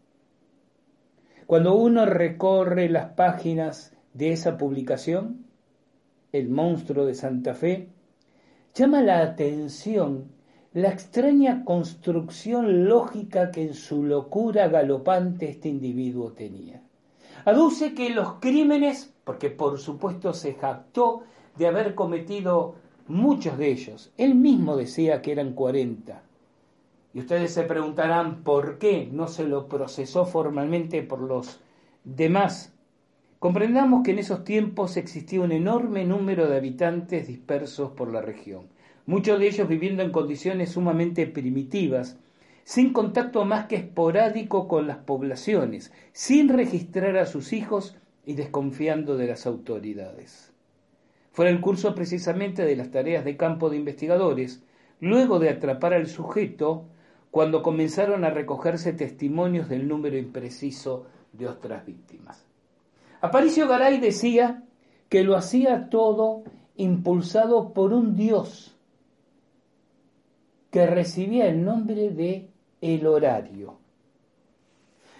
Cuando 1.45 1.75
uno 1.75 2.05
recorre 2.05 2.89
las 2.89 3.13
páginas 3.13 3.95
de 4.13 4.33
esa 4.33 4.57
publicación, 4.57 5.46
El 6.37 6.49
monstruo 6.49 7.05
de 7.05 7.15
Santa 7.15 7.53
Fe, 7.53 7.89
llama 8.73 9.01
la 9.01 9.21
atención 9.21 10.25
la 10.73 10.89
extraña 10.89 11.65
construcción 11.65 12.85
lógica 12.85 13.49
que 13.51 13.63
en 13.63 13.73
su 13.73 14.03
locura 14.03 14.67
galopante 14.67 15.49
este 15.49 15.69
individuo 15.69 16.33
tenía. 16.33 16.81
Aduce 17.45 17.93
que 17.93 18.09
los 18.11 18.33
crímenes, 18.33 19.13
porque 19.23 19.49
por 19.49 19.79
supuesto 19.79 20.33
se 20.33 20.53
jactó 20.53 21.23
de 21.57 21.67
haber 21.67 21.95
cometido 21.95 22.75
muchos 23.07 23.57
de 23.57 23.71
ellos, 23.71 24.11
él 24.17 24.35
mismo 24.35 24.75
decía 24.75 25.21
que 25.21 25.31
eran 25.31 25.53
40, 25.53 26.21
y 27.13 27.19
ustedes 27.19 27.53
se 27.53 27.63
preguntarán 27.63 28.43
por 28.43 28.77
qué 28.77 29.09
no 29.11 29.27
se 29.27 29.45
lo 29.45 29.67
procesó 29.67 30.25
formalmente 30.25 31.01
por 31.01 31.21
los 31.21 31.59
demás. 32.03 32.76
Comprendamos 33.39 34.01
que 34.03 34.11
en 34.11 34.19
esos 34.19 34.43
tiempos 34.43 34.97
existía 34.97 35.41
un 35.41 35.51
enorme 35.51 36.05
número 36.05 36.47
de 36.49 36.57
habitantes 36.57 37.27
dispersos 37.27 37.91
por 37.91 38.11
la 38.11 38.19
región, 38.19 38.63
muchos 39.05 39.39
de 39.39 39.47
ellos 39.47 39.67
viviendo 39.67 40.01
en 40.01 40.11
condiciones 40.11 40.71
sumamente 40.71 41.27
primitivas, 41.27 42.17
sin 42.63 42.93
contacto 42.93 43.45
más 43.45 43.67
que 43.67 43.75
esporádico 43.75 44.67
con 44.67 44.87
las 44.87 44.97
poblaciones, 44.97 45.93
sin 46.13 46.49
registrar 46.49 47.15
a 47.15 47.27
sus 47.27 47.53
hijos 47.53 47.95
y 48.25 48.33
desconfiando 48.33 49.17
de 49.17 49.27
las 49.27 49.45
autoridades. 49.45 50.51
Fue 51.31 51.47
el 51.47 51.61
curso 51.61 51.93
precisamente 51.93 52.65
de 52.65 52.75
las 52.75 52.89
tareas 52.89 53.23
de 53.23 53.37
campo 53.37 53.69
de 53.69 53.77
investigadores, 53.77 54.63
luego 54.99 55.37
de 55.37 55.51
atrapar 55.51 55.93
al 55.93 56.07
sujeto, 56.07 56.85
cuando 57.29 57.61
comenzaron 57.61 58.25
a 58.25 58.31
recogerse 58.31 58.93
testimonios 58.93 59.69
del 59.69 59.87
número 59.87 60.17
impreciso 60.17 61.05
de 61.33 61.47
otras 61.47 61.85
víctimas. 61.85 62.46
Aparicio 63.27 63.67
Garay 63.67 63.99
decía 63.99 64.63
que 65.09 65.25
lo 65.25 65.35
hacía 65.35 65.89
todo 65.89 66.43
impulsado 66.77 67.73
por 67.73 67.91
un 67.91 68.15
Dios 68.15 68.79
que 70.71 70.85
recibía 70.85 71.47
el 71.47 71.65
nombre 71.65 72.09
de 72.09 72.49
el 72.79 73.05
horario. 73.05 73.79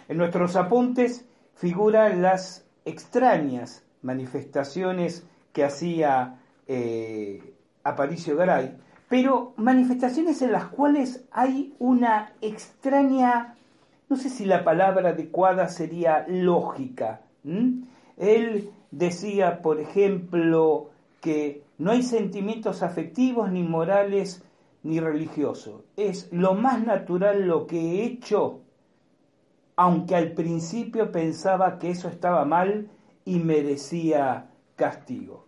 En 0.08 0.16
nuestros 0.16 0.56
apuntes 0.56 1.26
figuran 1.56 2.22
las 2.22 2.66
extrañas 2.86 3.84
manifestaciones 4.02 5.28
que 5.52 5.66
hacía 5.66 6.40
eh, 6.66 7.56
Aparicio 7.84 8.38
Garay, 8.38 8.78
pero 9.10 9.52
manifestaciones 9.58 10.42
en 10.42 10.54
las 10.54 10.68
cuales 10.68 11.26
hay 11.30 11.76
una 11.78 12.32
extraña, 12.40 13.58
no 14.08 14.16
sé 14.16 14.30
si 14.30 14.46
la 14.46 14.64
palabra 14.64 15.10
adecuada 15.10 15.68
sería 15.68 16.26
lógica. 16.30 17.24
Él 18.18 18.72
decía, 18.92 19.62
por 19.62 19.80
ejemplo, 19.80 20.90
que 21.22 21.64
no 21.78 21.92
hay 21.92 22.04
sentimientos 22.04 22.84
afectivos, 22.84 23.52
ni 23.52 23.64
morales, 23.64 24.44
ni 24.84 25.00
religiosos. 25.00 25.84
Es 25.96 26.32
lo 26.32 26.54
más 26.54 26.86
natural 26.86 27.48
lo 27.48 27.68
que 27.68 27.80
he 27.80 28.04
hecho, 28.06 28.62
aunque 29.76 30.16
al 30.16 30.34
principio 30.34 31.12
pensaba 31.12 31.78
que 31.78 31.92
eso 31.92 32.08
estaba 32.08 32.46
mal 32.46 32.90
y 33.26 33.40
merecía 33.40 34.50
castigo. 34.76 35.46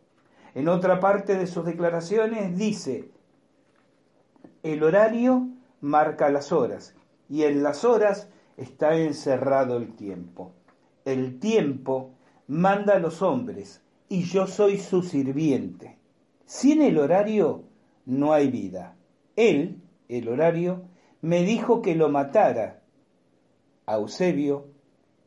En 0.53 0.67
otra 0.67 0.99
parte 0.99 1.36
de 1.36 1.47
sus 1.47 1.65
declaraciones 1.65 2.58
dice, 2.58 3.10
el 4.63 4.84
horario 4.84 5.47
marca 5.79 6.29
las 6.29 6.51
horas 6.51 6.95
y 7.29 7.43
en 7.43 7.63
las 7.63 7.86
horas 7.86 8.29
está 8.58 8.97
encerrado 8.97 9.77
el 9.77 9.95
tiempo. 9.95 10.51
El 11.05 11.39
tiempo 11.39 12.12
manda 12.49 12.95
a 12.95 12.99
los 12.99 13.21
hombres 13.21 13.81
y 14.09 14.23
yo 14.23 14.47
soy 14.47 14.79
su 14.79 15.03
sirviente. 15.03 15.97
Sin 16.45 16.81
el 16.81 16.97
horario 16.97 17.63
no 18.05 18.33
hay 18.33 18.49
vida. 18.49 18.95
Él, 19.35 19.81
el 20.07 20.27
horario, 20.27 20.81
me 21.21 21.43
dijo 21.43 21.83
que 21.83 21.93
lo 21.93 22.09
matara, 22.09 22.81
Eusebio, 23.88 24.65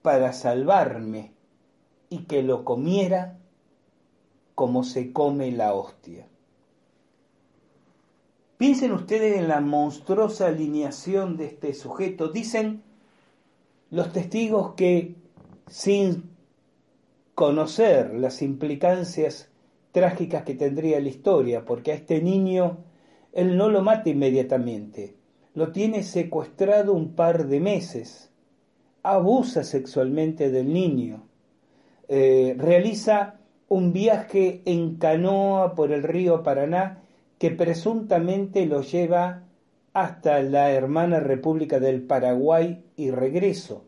para 0.03 0.33
salvarme 0.33 1.33
y 2.11 2.25
que 2.25 2.43
lo 2.43 2.65
comiera 2.65 3.39
como 4.57 4.83
se 4.83 5.13
come 5.13 5.53
la 5.53 5.75
hostia. 5.75 6.27
Piensen 8.57 8.91
ustedes 8.93 9.39
en 9.39 9.47
la 9.47 9.61
monstruosa 9.61 10.49
alineación 10.49 11.37
de 11.37 11.47
este 11.47 11.73
sujeto. 11.73 12.29
Dicen 12.29 12.83
los 13.91 14.13
testigos 14.13 14.75
que 14.75 15.15
sin 15.69 16.32
conocer 17.35 18.15
las 18.15 18.43
implicancias 18.43 19.51
trágicas 19.93 20.45
que 20.45 20.55
tendría 20.55 21.01
la 21.01 21.09
historia, 21.09 21.65
porque 21.65 21.93
a 21.93 21.95
este 21.95 22.21
niño 22.23 22.79
él 23.33 23.57
no 23.57 23.69
lo 23.69 23.83
mata 23.83 24.11
inmediatamente, 24.11 25.17
lo 25.55 25.73
tiene 25.73 26.03
secuestrado 26.03 26.93
un 26.95 27.15
par 27.15 27.47
de 27.47 27.61
meses, 27.61 28.31
abusa 29.03 29.65
sexualmente 29.65 30.51
del 30.51 30.73
niño, 30.73 31.27
eh, 32.09 32.55
realiza 32.59 33.39
un 33.69 33.93
viaje 33.93 34.63
en 34.67 34.97
canoa 34.97 35.75
por 35.75 35.93
el 35.93 36.03
río 36.03 36.43
Paraná 36.43 37.03
que 37.39 37.51
presuntamente 37.51 38.67
lo 38.67 38.83
lleva 38.83 39.45
hasta 39.93 40.43
la 40.43 40.71
hermana 40.71 41.21
República 41.21 41.81
del 41.81 42.03
Paraguay 42.03 42.85
y 42.97 43.11
regreso, 43.11 43.85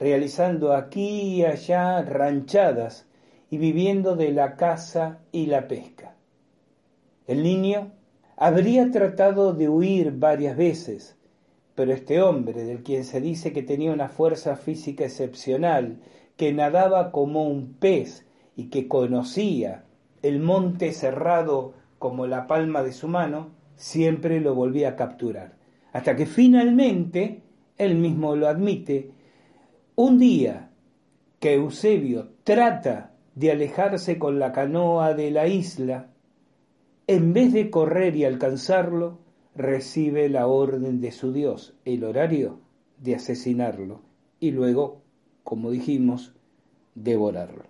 realizando 0.00 0.72
aquí 0.72 1.36
y 1.36 1.44
allá 1.44 2.00
ranchadas 2.02 3.06
y 3.50 3.58
viviendo 3.58 4.16
de 4.16 4.32
la 4.32 4.56
caza 4.56 5.18
y 5.30 5.46
la 5.46 5.68
pesca. 5.68 6.16
El 7.26 7.42
niño 7.42 7.92
habría 8.36 8.90
tratado 8.90 9.52
de 9.52 9.68
huir 9.68 10.12
varias 10.12 10.56
veces, 10.56 11.16
pero 11.74 11.92
este 11.92 12.22
hombre, 12.22 12.64
del 12.64 12.82
quien 12.82 13.04
se 13.04 13.20
dice 13.20 13.52
que 13.52 13.62
tenía 13.62 13.92
una 13.92 14.08
fuerza 14.08 14.56
física 14.56 15.04
excepcional, 15.04 15.98
que 16.36 16.52
nadaba 16.52 17.12
como 17.12 17.44
un 17.44 17.74
pez 17.74 18.26
y 18.56 18.70
que 18.70 18.88
conocía 18.88 19.84
el 20.22 20.40
monte 20.40 20.92
cerrado 20.92 21.74
como 21.98 22.26
la 22.26 22.46
palma 22.46 22.82
de 22.82 22.92
su 22.92 23.08
mano, 23.08 23.50
siempre 23.76 24.40
lo 24.40 24.54
volvía 24.54 24.90
a 24.90 24.96
capturar. 24.96 25.52
Hasta 25.92 26.16
que 26.16 26.24
finalmente, 26.24 27.42
él 27.76 27.96
mismo 27.96 28.36
lo 28.36 28.48
admite, 28.48 29.10
un 29.96 30.18
día 30.18 30.70
que 31.38 31.54
Eusebio 31.54 32.32
trata 32.44 33.12
de 33.34 33.52
alejarse 33.52 34.18
con 34.18 34.38
la 34.38 34.52
canoa 34.52 35.14
de 35.14 35.30
la 35.30 35.46
isla, 35.46 36.10
en 37.06 37.32
vez 37.32 37.52
de 37.52 37.70
correr 37.70 38.16
y 38.16 38.24
alcanzarlo, 38.24 39.18
recibe 39.54 40.28
la 40.28 40.46
orden 40.46 41.00
de 41.00 41.12
su 41.12 41.32
Dios, 41.32 41.74
el 41.84 42.04
horario 42.04 42.60
de 42.98 43.14
asesinarlo 43.14 44.02
y 44.38 44.50
luego, 44.52 45.02
como 45.42 45.70
dijimos, 45.70 46.34
devorarlo. 46.94 47.64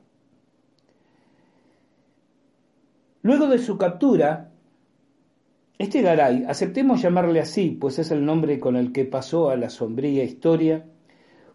Luego 3.23 3.49
de 3.49 3.59
su 3.59 3.77
captura, 3.77 4.51
este 5.79 6.03
Garay, 6.03 6.45
aceptemos 6.49 7.03
llamarle 7.03 7.41
así, 7.41 7.71
pues 7.71 7.99
es 7.99 8.11
el 8.11 8.25
nombre 8.25 8.59
con 8.61 8.77
el 8.77 8.93
que 8.93 9.05
pasó 9.05 9.51
a 9.51 9.57
la 9.57 9.71
sombría 9.71 10.25
historia, 10.25 10.87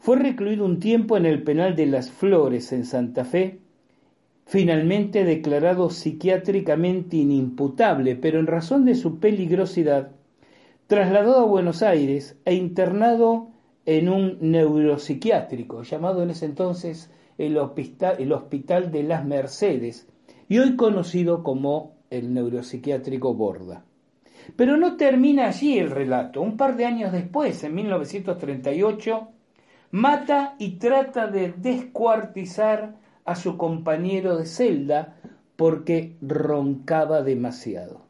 fue 0.06 0.18
recluido 0.18 0.66
un 0.66 0.80
tiempo 0.80 1.18
en 1.18 1.26
el 1.26 1.42
penal 1.42 1.76
de 1.76 1.88
las 1.88 2.12
Flores 2.12 2.72
en 2.72 2.86
Santa 2.86 3.26
Fe 3.26 3.58
finalmente 4.46 5.24
declarado 5.24 5.90
psiquiátricamente 5.90 7.18
inimputable, 7.18 8.16
pero 8.16 8.40
en 8.40 8.46
razón 8.46 8.86
de 8.86 8.94
su 8.94 9.18
peligrosidad, 9.18 10.12
trasladado 10.86 11.40
a 11.40 11.46
Buenos 11.46 11.82
Aires 11.82 12.38
e 12.46 12.54
internado 12.54 13.48
en 13.88 14.08
un 14.10 14.38
neuropsiquiátrico, 14.42 15.82
llamado 15.82 16.22
en 16.22 16.30
ese 16.30 16.46
entonces 16.46 17.12
el 17.40 17.58
Hospital, 17.58 18.18
el 18.20 18.32
Hospital 18.32 18.92
de 18.92 19.02
las 19.02 19.26
Mercedes, 19.26 20.08
y 20.48 20.60
hoy 20.60 20.76
conocido 20.76 21.42
como 21.42 21.96
el 22.12 22.32
neuropsiquiátrico 22.32 23.34
Borda. 23.34 23.84
Pero 24.56 24.78
no 24.78 24.98
termina 24.98 25.48
allí 25.48 25.80
el 25.80 25.90
relato. 25.90 26.44
Un 26.44 26.58
par 26.58 26.78
de 26.78 26.86
años 26.86 27.12
después, 27.12 27.64
en 27.64 27.74
1938, 27.74 29.30
mata 29.92 30.56
y 30.60 30.78
trata 30.78 31.28
de 31.28 31.54
descuartizar 31.54 32.96
a 33.24 33.36
su 33.36 33.58
compañero 33.58 34.38
de 34.38 34.46
celda 34.46 35.18
porque 35.56 36.16
roncaba 36.22 37.22
demasiado. 37.22 38.02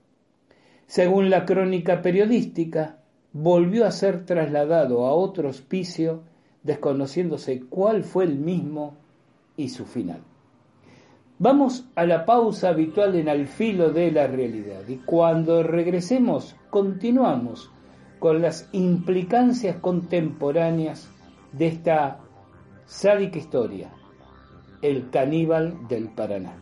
Según 0.87 1.29
la 1.29 1.45
crónica 1.45 2.01
periodística, 2.01 2.97
volvió 3.33 3.85
a 3.85 3.91
ser 3.91 4.25
trasladado 4.25 5.05
a 5.05 5.13
otro 5.13 5.49
hospicio, 5.49 6.23
desconociéndose 6.63 7.61
cuál 7.69 8.03
fue 8.03 8.23
el 8.25 8.37
mismo 8.37 8.95
y 9.57 9.69
su 9.69 9.85
final. 9.85 10.21
Vamos 11.37 11.89
a 11.95 12.05
la 12.05 12.25
pausa 12.25 12.69
habitual 12.69 13.15
en 13.15 13.27
Al 13.27 13.47
filo 13.47 13.91
de 13.91 14.09
la 14.09 14.27
realidad 14.27 14.87
y 14.87 14.97
cuando 14.97 15.63
regresemos 15.63 16.55
continuamos 16.69 17.71
con 18.19 18.41
las 18.41 18.69
implicancias 18.71 19.75
contemporáneas 19.77 21.09
de 21.57 21.67
esta 21.67 22.19
sádica 22.85 23.37
historia 23.37 23.89
el 24.81 25.09
caníbal 25.09 25.87
del 25.87 26.09
Paraná. 26.09 26.61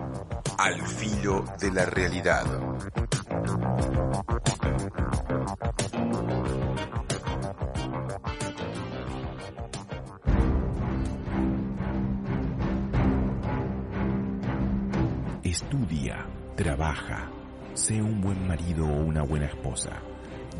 Al 0.63 0.79
filo 0.85 1.43
de 1.59 1.71
la 1.71 1.87
realidad. 1.87 2.45
Estudia, 15.41 16.27
trabaja, 16.55 17.31
sé 17.73 17.99
un 17.99 18.21
buen 18.21 18.47
marido 18.47 18.85
o 18.85 19.03
una 19.03 19.23
buena 19.23 19.47
esposa. 19.47 19.99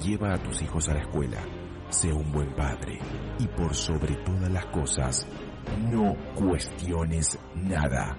Lleva 0.04 0.34
a 0.34 0.38
tus 0.42 0.64
hijos 0.64 0.90
a 0.90 0.96
la 0.96 1.02
escuela. 1.02 1.44
Sé 1.90 2.12
un 2.12 2.32
buen 2.32 2.56
padre. 2.56 2.98
Y 3.38 3.48
por 3.50 3.76
sobre 3.76 4.16
todas 4.16 4.50
las 4.50 4.66
cosas, 4.66 5.28
no 5.92 6.16
cuestiones 6.34 7.38
nada. 7.54 8.18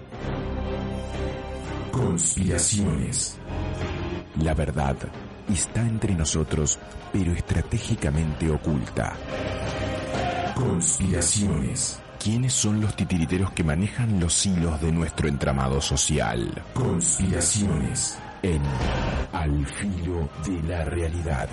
Conspiraciones. 1.93 3.37
La 4.41 4.55
verdad 4.55 4.97
está 5.49 5.83
entre 5.83 6.15
nosotros, 6.15 6.79
pero 7.13 7.33
estratégicamente 7.33 8.51
oculta. 8.51 9.15
Conspiraciones. 10.55 12.01
¿Quiénes 12.19 12.55
son 12.55 12.81
los 12.81 12.97
titiriteros 12.97 13.53
que 13.53 13.63
manejan 13.63 14.19
los 14.19 14.47
hilos 14.47 14.81
de 14.81 14.91
nuestro 14.91 15.29
entramado 15.29 15.81
social? 15.81 16.63
Conspiraciones 16.73 18.19
en 18.43 18.63
Al 19.33 19.67
filo 19.67 20.29
de 20.47 20.63
la 20.63 20.85
realidad. 20.85 21.49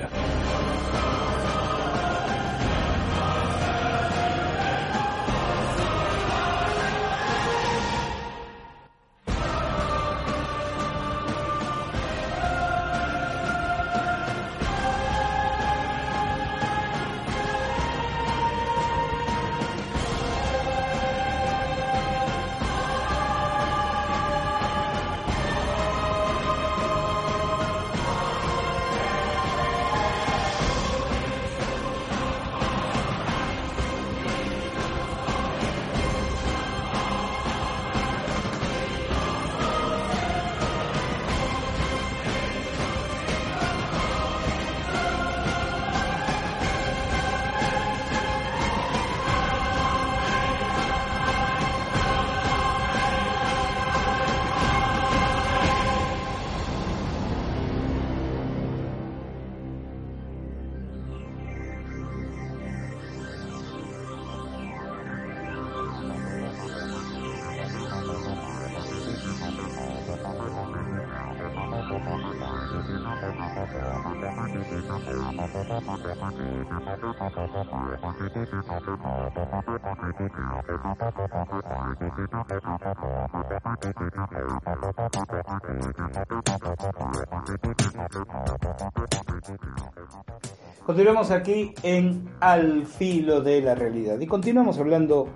Continuamos 90.89 91.29
aquí 91.29 91.71
en 91.83 92.31
Al 92.39 92.87
filo 92.87 93.41
de 93.41 93.61
la 93.61 93.75
realidad 93.75 94.19
y 94.19 94.25
continuamos 94.25 94.79
hablando 94.79 95.29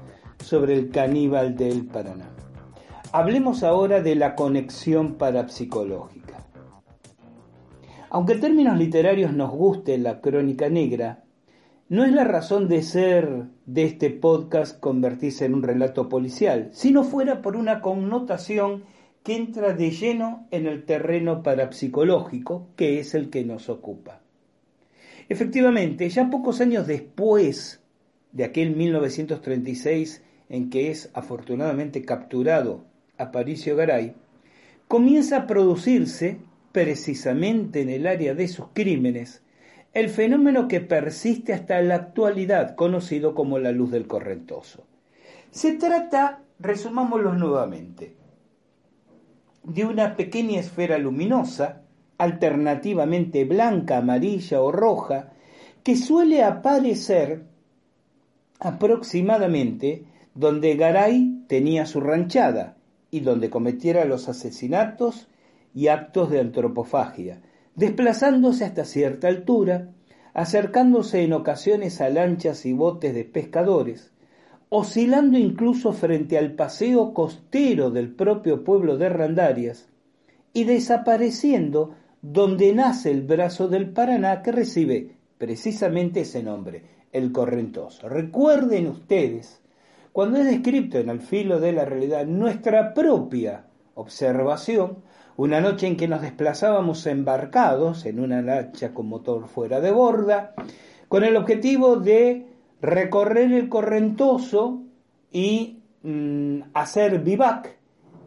sobre 0.43 0.73
el 0.73 0.89
caníbal 0.89 1.55
del 1.55 1.85
Paraná. 1.85 2.31
Hablemos 3.11 3.61
ahora 3.61 4.01
de 4.01 4.15
la 4.15 4.33
conexión 4.33 5.13
parapsicológica. 5.13 6.43
Aunque 8.09 8.33
en 8.33 8.41
términos 8.41 8.79
literarios 8.79 9.31
nos 9.31 9.51
guste 9.51 9.99
la 9.99 10.21
crónica 10.21 10.69
negra, 10.69 11.23
no 11.87 12.03
es 12.03 12.11
la 12.11 12.23
razón 12.23 12.67
de 12.67 12.81
ser 12.81 13.43
de 13.67 13.83
este 13.83 14.09
podcast 14.09 14.79
convertirse 14.79 15.45
en 15.45 15.53
un 15.53 15.61
relato 15.61 16.09
policial, 16.09 16.69
si 16.71 16.89
no 16.89 17.03
fuera 17.03 17.43
por 17.43 17.57
una 17.57 17.79
connotación 17.79 18.85
que 19.21 19.35
entra 19.35 19.73
de 19.73 19.91
lleno 19.91 20.47
en 20.49 20.65
el 20.65 20.83
terreno 20.83 21.43
parapsicológico, 21.43 22.69
que 22.75 22.99
es 22.99 23.13
el 23.13 23.29
que 23.29 23.45
nos 23.45 23.69
ocupa. 23.69 24.22
Efectivamente, 25.29 26.09
ya 26.09 26.29
pocos 26.29 26.61
años 26.61 26.87
después 26.87 27.81
de 28.31 28.43
aquel 28.43 28.75
1936 28.75 30.23
en 30.49 30.69
que 30.69 30.91
es 30.91 31.09
afortunadamente 31.13 32.03
capturado 32.03 32.85
Aparicio 33.17 33.75
Garay, 33.75 34.15
comienza 34.87 35.37
a 35.37 35.47
producirse, 35.47 36.39
precisamente 36.71 37.81
en 37.81 37.89
el 37.89 38.07
área 38.07 38.33
de 38.33 38.47
sus 38.47 38.67
crímenes, 38.73 39.43
el 39.93 40.09
fenómeno 40.09 40.67
que 40.67 40.81
persiste 40.81 41.53
hasta 41.53 41.79
la 41.81 41.95
actualidad, 41.95 42.75
conocido 42.75 43.35
como 43.35 43.59
la 43.59 43.71
luz 43.71 43.91
del 43.91 44.07
correntoso. 44.07 44.85
Se 45.51 45.73
trata, 45.73 46.41
resumámoslo 46.59 47.33
nuevamente, 47.33 48.15
de 49.63 49.85
una 49.85 50.15
pequeña 50.15 50.59
esfera 50.59 50.97
luminosa 50.97 51.82
alternativamente 52.17 53.45
blanca, 53.45 53.97
amarilla 53.97 54.61
o 54.61 54.71
roja, 54.71 55.33
que 55.83 55.95
suele 55.95 56.43
aparecer 56.43 57.43
aproximadamente 58.59 60.05
donde 60.33 60.75
Garay 60.75 61.43
tenía 61.47 61.85
su 61.85 61.99
ranchada 61.99 62.77
y 63.11 63.19
donde 63.19 63.49
cometiera 63.49 64.05
los 64.05 64.29
asesinatos 64.29 65.27
y 65.75 65.87
actos 65.87 66.29
de 66.29 66.39
antropofagia, 66.39 67.41
desplazándose 67.75 68.65
hasta 68.65 68.85
cierta 68.85 69.27
altura, 69.27 69.89
acercándose 70.33 71.23
en 71.23 71.33
ocasiones 71.33 72.01
a 72.01 72.09
lanchas 72.09 72.65
y 72.65 72.73
botes 72.73 73.13
de 73.13 73.25
pescadores, 73.25 74.11
oscilando 74.69 75.37
incluso 75.37 75.93
frente 75.93 76.37
al 76.37 76.53
paseo 76.53 77.13
costero 77.13 77.91
del 77.91 78.11
propio 78.11 78.63
pueblo 78.63 78.97
de 78.97 79.09
Randarias 79.09 79.89
y 80.53 80.63
desapareciendo 80.63 81.95
donde 82.23 82.73
nace 82.73 83.11
el 83.11 83.21
brazo 83.21 83.67
del 83.67 83.89
Paraná 83.89 84.41
que 84.41 84.53
recibe 84.53 85.09
precisamente 85.37 86.21
ese 86.21 86.41
nombre, 86.41 86.81
el 87.11 87.33
Correntoso. 87.33 88.07
Recuerden 88.07 88.87
ustedes, 88.87 89.61
cuando 90.13 90.39
es 90.39 90.45
descrito 90.45 90.97
en 90.97 91.09
el 91.09 91.19
filo 91.19 91.59
de 91.59 91.73
la 91.73 91.83
realidad 91.83 92.25
nuestra 92.25 92.93
propia 92.93 93.65
observación, 93.95 94.99
una 95.35 95.59
noche 95.59 95.85
en 95.85 95.97
que 95.97 96.07
nos 96.07 96.21
desplazábamos 96.21 97.05
embarcados 97.07 98.05
en 98.05 98.21
una 98.21 98.41
lancha 98.41 98.93
con 98.93 99.07
motor 99.07 99.49
fuera 99.49 99.81
de 99.81 99.91
borda, 99.91 100.53
con 101.09 101.25
el 101.25 101.35
objetivo 101.35 101.97
de 101.97 102.47
recorrer 102.81 103.51
el 103.51 103.67
Correntoso 103.67 104.81
y 105.29 105.79
mm, 106.03 106.61
hacer 106.73 107.19
vivac 107.19 107.77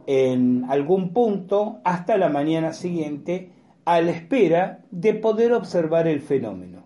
en 0.06 0.66
algún 0.68 1.14
punto 1.14 1.78
hasta 1.82 2.18
la 2.18 2.28
mañana 2.28 2.74
siguiente 2.74 3.55
a 3.86 4.00
la 4.00 4.10
espera 4.10 4.84
de 4.90 5.14
poder 5.14 5.52
observar 5.52 6.08
el 6.08 6.20
fenómeno. 6.20 6.84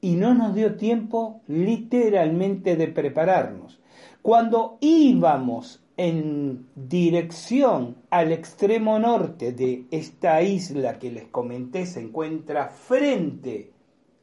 Y 0.00 0.14
no 0.14 0.32
nos 0.32 0.54
dio 0.54 0.76
tiempo 0.76 1.42
literalmente 1.48 2.76
de 2.76 2.88
prepararnos. 2.88 3.80
Cuando 4.22 4.78
íbamos 4.80 5.84
en 5.96 6.68
dirección 6.76 7.96
al 8.10 8.32
extremo 8.32 8.98
norte 8.98 9.52
de 9.52 9.86
esta 9.90 10.40
isla 10.42 10.98
que 10.98 11.10
les 11.10 11.26
comenté 11.26 11.84
se 11.84 12.00
encuentra 12.00 12.68
frente 12.68 13.72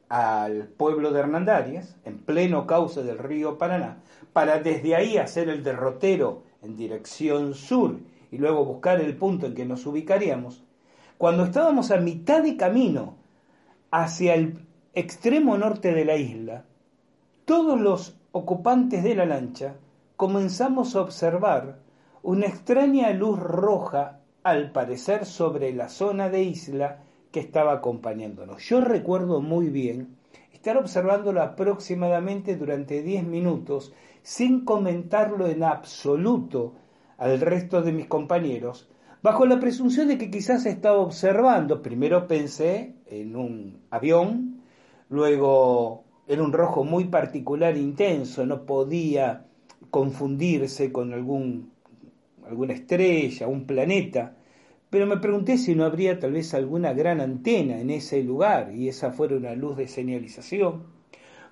al 0.08 0.66
pueblo 0.68 1.12
de 1.12 1.20
Hernandarias, 1.20 1.96
en 2.04 2.18
pleno 2.18 2.66
cauce 2.66 3.02
del 3.02 3.18
río 3.18 3.58
Paraná, 3.58 4.02
para 4.32 4.60
desde 4.60 4.96
ahí 4.96 5.18
hacer 5.18 5.50
el 5.50 5.62
derrotero 5.62 6.42
en 6.62 6.76
dirección 6.76 7.54
sur 7.54 8.00
y 8.30 8.38
luego 8.38 8.64
buscar 8.64 9.00
el 9.00 9.16
punto 9.16 9.46
en 9.46 9.54
que 9.54 9.66
nos 9.66 9.86
ubicaríamos, 9.86 10.64
cuando 11.20 11.44
estábamos 11.44 11.90
a 11.90 11.98
mitad 11.98 12.42
de 12.42 12.56
camino 12.56 13.18
hacia 13.90 14.32
el 14.32 14.64
extremo 14.94 15.58
norte 15.58 15.92
de 15.92 16.06
la 16.06 16.16
isla, 16.16 16.64
todos 17.44 17.78
los 17.78 18.18
ocupantes 18.32 19.02
de 19.02 19.14
la 19.14 19.26
lancha 19.26 19.74
comenzamos 20.16 20.96
a 20.96 21.02
observar 21.02 21.76
una 22.22 22.46
extraña 22.46 23.10
luz 23.10 23.38
roja, 23.38 24.20
al 24.44 24.72
parecer 24.72 25.26
sobre 25.26 25.74
la 25.74 25.90
zona 25.90 26.30
de 26.30 26.42
isla 26.42 27.02
que 27.32 27.40
estaba 27.40 27.74
acompañándonos. 27.74 28.62
Yo 28.62 28.80
recuerdo 28.80 29.42
muy 29.42 29.68
bien 29.68 30.16
estar 30.54 30.78
observándolo 30.78 31.42
aproximadamente 31.42 32.56
durante 32.56 33.02
10 33.02 33.24
minutos 33.24 33.92
sin 34.22 34.64
comentarlo 34.64 35.48
en 35.48 35.64
absoluto 35.64 36.72
al 37.18 37.38
resto 37.42 37.82
de 37.82 37.92
mis 37.92 38.06
compañeros, 38.06 38.88
bajo 39.22 39.46
la 39.46 39.60
presunción 39.60 40.08
de 40.08 40.18
que 40.18 40.30
quizás 40.30 40.66
estaba 40.66 40.98
observando. 40.98 41.82
Primero 41.82 42.26
pensé 42.26 42.94
en 43.06 43.36
un 43.36 43.80
avión, 43.90 44.62
luego 45.08 46.04
en 46.26 46.40
un 46.40 46.52
rojo 46.52 46.84
muy 46.84 47.04
particular, 47.04 47.76
intenso, 47.76 48.46
no 48.46 48.64
podía 48.64 49.46
confundirse 49.90 50.92
con 50.92 51.12
algún, 51.12 51.72
alguna 52.46 52.74
estrella, 52.74 53.48
un 53.48 53.66
planeta, 53.66 54.36
pero 54.88 55.06
me 55.06 55.18
pregunté 55.18 55.58
si 55.58 55.74
no 55.74 55.84
habría 55.84 56.18
tal 56.18 56.32
vez 56.32 56.52
alguna 56.54 56.92
gran 56.92 57.20
antena 57.20 57.80
en 57.80 57.90
ese 57.90 58.22
lugar 58.22 58.72
y 58.74 58.88
esa 58.88 59.12
fuera 59.12 59.36
una 59.36 59.54
luz 59.54 59.76
de 59.76 59.86
señalización. 59.86 60.84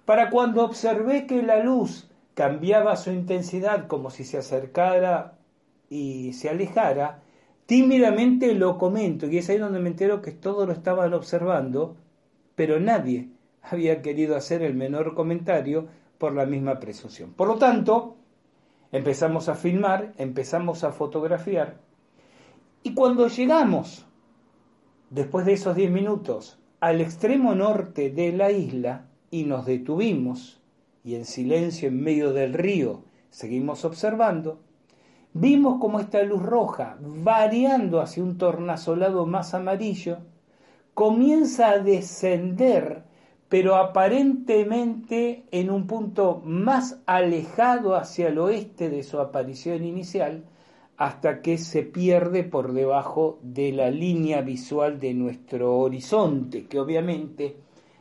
Para 0.05 0.31
cuando 0.31 0.65
observé 0.65 1.27
que 1.27 1.43
la 1.43 1.63
luz 1.63 2.11
cambiaba 2.35 2.97
su 2.97 3.11
intensidad 3.11 3.87
como 3.89 4.11
si 4.11 4.25
se 4.25 4.39
acercara 4.39 5.39
y 5.91 6.33
se 6.33 6.49
alejara, 6.49 7.23
tímidamente 7.69 8.55
lo 8.55 8.79
comento 8.79 9.27
y 9.27 9.37
es 9.37 9.51
ahí 9.51 9.59
donde 9.59 9.79
me 9.79 9.91
entero 9.91 10.23
que 10.23 10.33
todos 10.33 10.67
lo 10.67 10.73
estaban 10.73 11.13
observando, 11.13 11.99
pero 12.55 12.81
nadie 12.81 13.29
había 13.61 14.01
querido 14.01 14.37
hacer 14.37 14.63
el 14.63 14.73
menor 14.73 15.15
comentario 15.15 15.87
por 16.17 16.33
la 16.35 16.47
misma 16.47 16.81
presunción. 16.81 17.35
Por 17.35 17.47
lo 17.47 17.57
tanto, 17.57 18.17
empezamos 18.91 19.51
a 19.51 19.55
filmar, 19.55 20.15
empezamos 20.17 20.83
a 20.83 20.93
fotografiar, 20.93 21.77
y 22.83 22.95
cuando 22.95 23.29
llegamos, 23.29 24.07
después 25.11 25.45
de 25.45 25.53
esos 25.53 25.77
10 25.77 25.91
minutos, 25.91 26.59
al 26.81 27.03
extremo 27.03 27.55
norte 27.55 28.09
de 28.09 28.33
la 28.33 28.51
isla 28.51 29.11
y 29.31 29.45
nos 29.45 29.67
detuvimos, 29.67 30.63
y 31.05 31.17
en 31.17 31.27
silencio 31.27 31.89
en 31.89 32.03
medio 32.03 32.33
del 32.33 32.55
río 32.55 33.03
seguimos 33.29 33.85
observando, 33.85 34.63
vimos 35.33 35.81
como 35.81 36.01
esta 36.01 36.23
luz 36.23 36.43
roja, 36.43 36.97
variando 37.01 38.01
hacia 38.01 38.23
un 38.23 38.39
tornasolado 38.39 39.27
más 39.27 39.55
amarillo, 39.55 40.19
comienza 40.95 41.71
a 41.71 41.79
descender 41.79 43.09
pero 43.49 43.77
aparentemente 43.77 45.45
en 45.51 45.71
un 45.71 45.87
punto 45.87 46.43
más 46.45 47.01
alejado 47.07 47.97
hacia 47.97 48.29
el 48.29 48.39
oeste 48.39 48.91
de 48.91 49.03
su 49.03 49.19
aparición 49.21 49.85
inicial, 49.85 50.45
hasta 50.99 51.41
que 51.41 51.59
se 51.59 51.83
pierde 51.83 52.43
por 52.43 52.73
debajo 52.73 53.39
de 53.43 53.73
la 53.73 53.91
línea 53.91 54.43
visual 54.43 54.99
de 55.01 55.15
nuestro 55.15 55.79
horizonte, 55.79 56.67
que 56.67 56.81
obviamente 56.81 57.57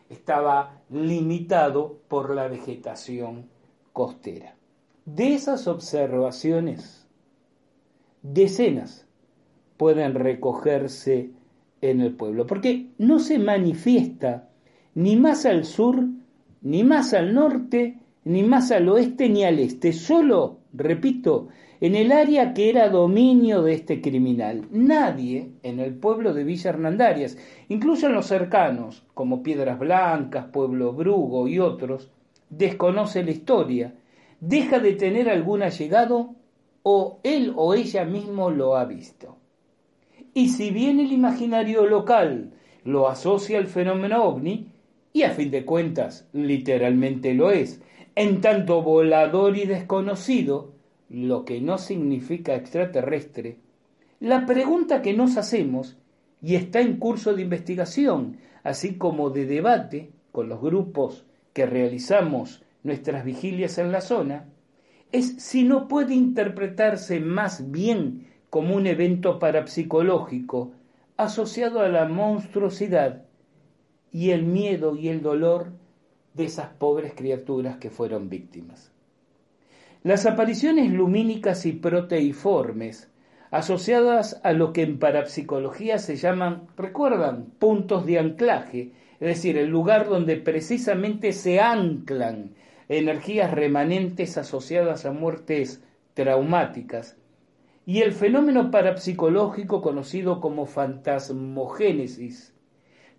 estaba 0.10 0.82
limitado 0.90 2.00
por 2.08 2.34
la 2.34 2.48
vegetación 2.48 3.50
costera. 3.94 4.56
De 5.06 5.36
esas 5.36 5.68
observaciones, 5.68 6.96
decenas 8.34 9.06
pueden 9.78 10.16
recogerse 10.16 11.32
en 11.82 12.02
el 12.02 12.13
pueblo, 12.13 12.48
porque 12.48 12.88
no 12.98 13.20
se 13.20 13.40
manifiesta 13.40 14.50
ni 14.96 15.16
más 15.16 15.46
al 15.46 15.66
sur, 15.66 16.06
ni 16.62 16.84
más 16.84 17.13
al 17.13 17.34
norte, 17.34 18.00
ni 18.24 18.44
más 18.44 18.72
al 18.72 18.90
oeste, 18.90 19.30
ni 19.30 19.44
al 19.44 19.60
este, 19.60 19.94
solo, 19.94 20.58
repito, 20.74 21.50
en 21.80 21.96
el 21.96 22.12
área 22.12 22.54
que 22.54 22.70
era 22.70 22.90
dominio 22.90 23.62
de 23.62 23.74
este 23.74 24.02
criminal. 24.02 24.68
Nadie 24.72 25.52
en 25.62 25.80
el 25.80 25.94
pueblo 25.94 26.34
de 26.34 26.44
Villa 26.44 26.72
Hernandarias, 26.72 27.38
incluso 27.70 28.08
en 28.08 28.13
los 28.13 28.26
cercanos, 28.26 29.06
como 29.13 29.44
Piedras 29.44 29.78
Blancas, 29.78 30.48
Pueblo 30.52 30.94
Brugo 30.94 31.48
y 31.48 31.60
otros, 31.60 32.12
desconoce 32.50 33.24
la 33.24 33.32
historia, 33.32 33.94
deja 34.40 34.80
de 34.80 34.94
tener 34.94 35.30
algún 35.30 35.62
allegado 35.62 36.37
o 36.89 37.19
él 37.23 37.52
o 37.58 37.73
ella 37.73 38.06
mismo 38.06 38.50
lo 38.50 38.78
ha 38.78 38.86
visto. 38.86 39.36
Y 40.34 40.47
si 40.47 40.71
bien 40.71 41.02
el 41.02 41.12
imaginario 41.12 41.86
local 41.86 42.54
lo 42.86 43.10
asocia 43.10 43.58
al 43.58 43.67
fenómeno 43.67 44.23
ovni, 44.23 44.71
y 45.12 45.23
a 45.23 45.32
fin 45.32 45.52
de 45.52 45.65
cuentas 45.65 46.30
literalmente 46.32 47.34
lo 47.34 47.52
es, 47.52 47.82
en 48.15 48.39
tanto 48.39 48.82
volador 48.84 49.58
y 49.58 49.65
desconocido, 49.65 50.71
lo 51.10 51.43
que 51.43 51.60
no 51.60 51.78
significa 51.78 52.56
extraterrestre, 52.56 53.58
la 54.21 54.45
pregunta 54.45 55.02
que 55.02 55.13
nos 55.13 55.36
hacemos, 55.36 55.97
y 56.41 56.56
está 56.56 56.80
en 56.80 56.95
curso 56.95 57.34
de 57.34 57.41
investigación, 57.41 58.38
así 58.63 58.95
como 58.95 59.30
de 59.30 59.45
debate 59.45 60.12
con 60.32 60.47
los 60.47 60.62
grupos 60.62 61.26
que 61.52 61.65
realizamos 61.65 62.63
nuestras 62.84 63.26
vigilias 63.26 63.78
en 63.78 63.91
la 63.91 64.00
zona, 64.00 64.45
es 65.12 65.36
si 65.38 65.63
no 65.63 65.88
puede 65.88 66.13
interpretarse 66.13 67.20
más 67.20 67.72
bien 67.72 68.28
como 68.50 68.76
un 68.76 68.88
evento 68.88 69.39
parapsicológico 69.39 70.74
asociado 71.15 71.82
a 71.82 71.89
la 71.89 72.06
monstruosidad 72.06 73.24
y 74.12 74.32
el 74.32 74.43
miedo 74.43 74.96
y 74.96 75.10
el 75.10 75.22
dolor 75.22 75.72
de 76.34 76.46
esas 76.46 76.67
pobres 76.67 77.13
criaturas 77.15 77.78
que 77.78 77.89
fueron 77.89 78.30
víctimas. 78.30 78.91
Las 80.04 80.26
apariciones 80.26 80.91
lumínicas 80.91 81.65
y 81.65 81.74
proteiformes, 81.74 83.10
asociadas 83.50 84.39
a 84.43 84.54
lo 84.54 84.72
que 84.72 84.84
en 84.84 85.00
parapsicología 85.00 85.98
se 85.98 86.15
llaman, 86.15 86.67
recuerdan, 86.78 87.46
puntos 87.58 88.06
de 88.06 88.20
anclaje, 88.20 88.91
es 89.20 89.28
decir, 89.28 89.58
el 89.58 89.70
lugar 89.70 90.08
donde 90.08 90.38
precisamente 90.38 91.34
se 91.34 91.60
anclan 91.60 92.52
energías 92.89 93.52
remanentes 93.52 94.38
asociadas 94.38 95.06
a 95.06 95.12
muertes 95.12 95.84
traumáticas, 96.13 97.17
y 97.86 98.02
el 98.02 98.12
fenómeno 98.12 98.69
parapsicológico 98.69 99.82
conocido 99.82 100.41
como 100.41 100.65
fantasmogénesis, 100.65 102.54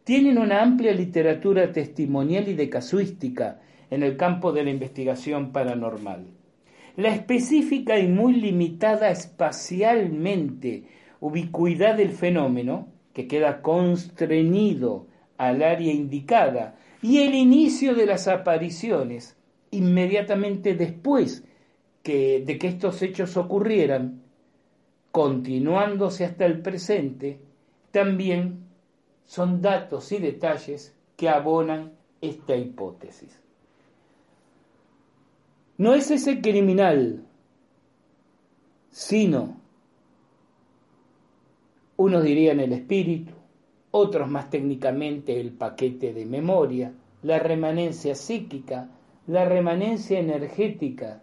tienen 0.04 0.38
una 0.38 0.62
amplia 0.62 0.92
literatura 0.92 1.72
testimonial 1.72 2.48
y 2.48 2.54
de 2.54 2.68
casuística 2.68 3.61
en 3.90 4.02
el 4.02 4.16
campo 4.16 4.52
de 4.52 4.64
la 4.64 4.70
investigación 4.70 5.52
paranormal. 5.52 6.26
La 6.96 7.14
específica 7.14 7.98
y 7.98 8.09
muy 8.09 8.35
limitada 8.35 9.11
espacialmente 9.11 10.85
ubicuidad 11.20 11.96
del 11.96 12.11
fenómeno, 12.11 12.88
que 13.12 13.26
queda 13.26 13.62
constreñido 13.62 15.07
al 15.37 15.62
área 15.62 15.92
indicada, 15.92 16.76
y 17.00 17.18
el 17.18 17.35
inicio 17.35 17.94
de 17.94 18.07
las 18.07 18.28
apariciones, 18.28 19.38
inmediatamente 19.70 20.74
después 20.74 21.44
de 22.04 22.57
que 22.59 22.68
estos 22.68 23.02
hechos 23.02 23.37
ocurrieran, 23.37 24.22
continuándose 25.11 26.24
hasta 26.24 26.46
el 26.46 26.62
presente, 26.62 27.40
también 27.90 28.66
son 29.24 29.61
datos 29.61 30.11
y 30.12 30.18
detalles 30.18 30.96
que 31.16 31.28
abonan 31.28 31.92
esta 32.20 32.57
hipótesis. 32.57 33.38
No 35.77 35.94
es 35.94 36.10
ese 36.10 36.40
criminal, 36.40 37.25
sino, 38.90 39.60
unos 41.96 42.25
dirían 42.25 42.60
el 42.60 42.73
espíritu, 42.73 43.33
otros 43.90 44.29
más 44.29 44.50
técnicamente 44.50 45.40
el 45.40 45.52
paquete 45.52 46.14
de 46.14 46.25
memoria, 46.25 46.94
la 47.23 47.38
remanencia 47.38 48.14
psíquica, 48.14 48.88
la 49.29 49.44
remanencia 49.44 50.18
energética 50.18 51.22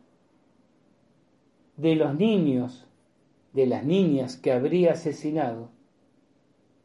de 1.75 1.95
los 1.95 2.15
niños, 2.15 2.87
de 3.51 3.65
las 3.65 3.83
niñas 3.83 4.37
que 4.37 4.53
habría 4.53 4.93
asesinado, 4.93 5.71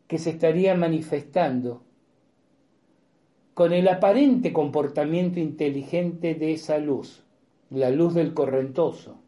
que 0.08 0.18
se 0.18 0.30
estaría 0.30 0.74
manifestando 0.74 1.82
con 3.54 3.72
el 3.72 3.86
aparente 3.86 4.52
comportamiento 4.52 5.38
inteligente 5.38 6.34
de 6.34 6.54
esa 6.54 6.78
luz 6.78 7.22
la 7.68 7.90
luz 7.90 8.14
del 8.14 8.34
correntoso, 8.34 9.20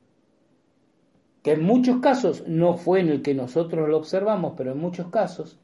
que 1.43 1.53
en 1.53 1.63
muchos 1.63 2.01
casos 2.01 2.43
no 2.49 2.77
fue 2.77 3.01
en 3.01 3.11
el 3.11 3.23
que 3.23 3.35
nosotros 3.35 3.89
lo 3.89 3.99
observamos, 3.99 4.55
pero 4.57 4.73
en 4.73 4.79
muchos 4.79 5.09
casos, 5.09 5.61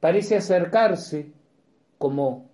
parece 0.00 0.36
acercarse, 0.36 1.32
como 1.98 2.53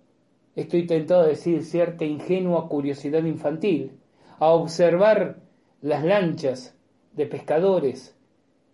estoy 0.55 0.85
tentado 0.85 1.21
a 1.21 1.27
decir, 1.27 1.63
cierta 1.63 2.05
ingenua 2.05 2.67
curiosidad 2.67 3.23
infantil, 3.23 3.99
a 4.39 4.49
observar 4.49 5.41
las 5.81 6.03
lanchas 6.03 6.75
de 7.13 7.25
pescadores 7.25 8.15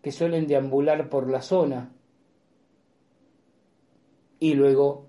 que 0.02 0.12
suelen 0.12 0.48
deambular 0.48 1.10
por 1.10 1.30
la 1.30 1.42
zona 1.42 1.92
y 4.40 4.54
luego, 4.54 5.08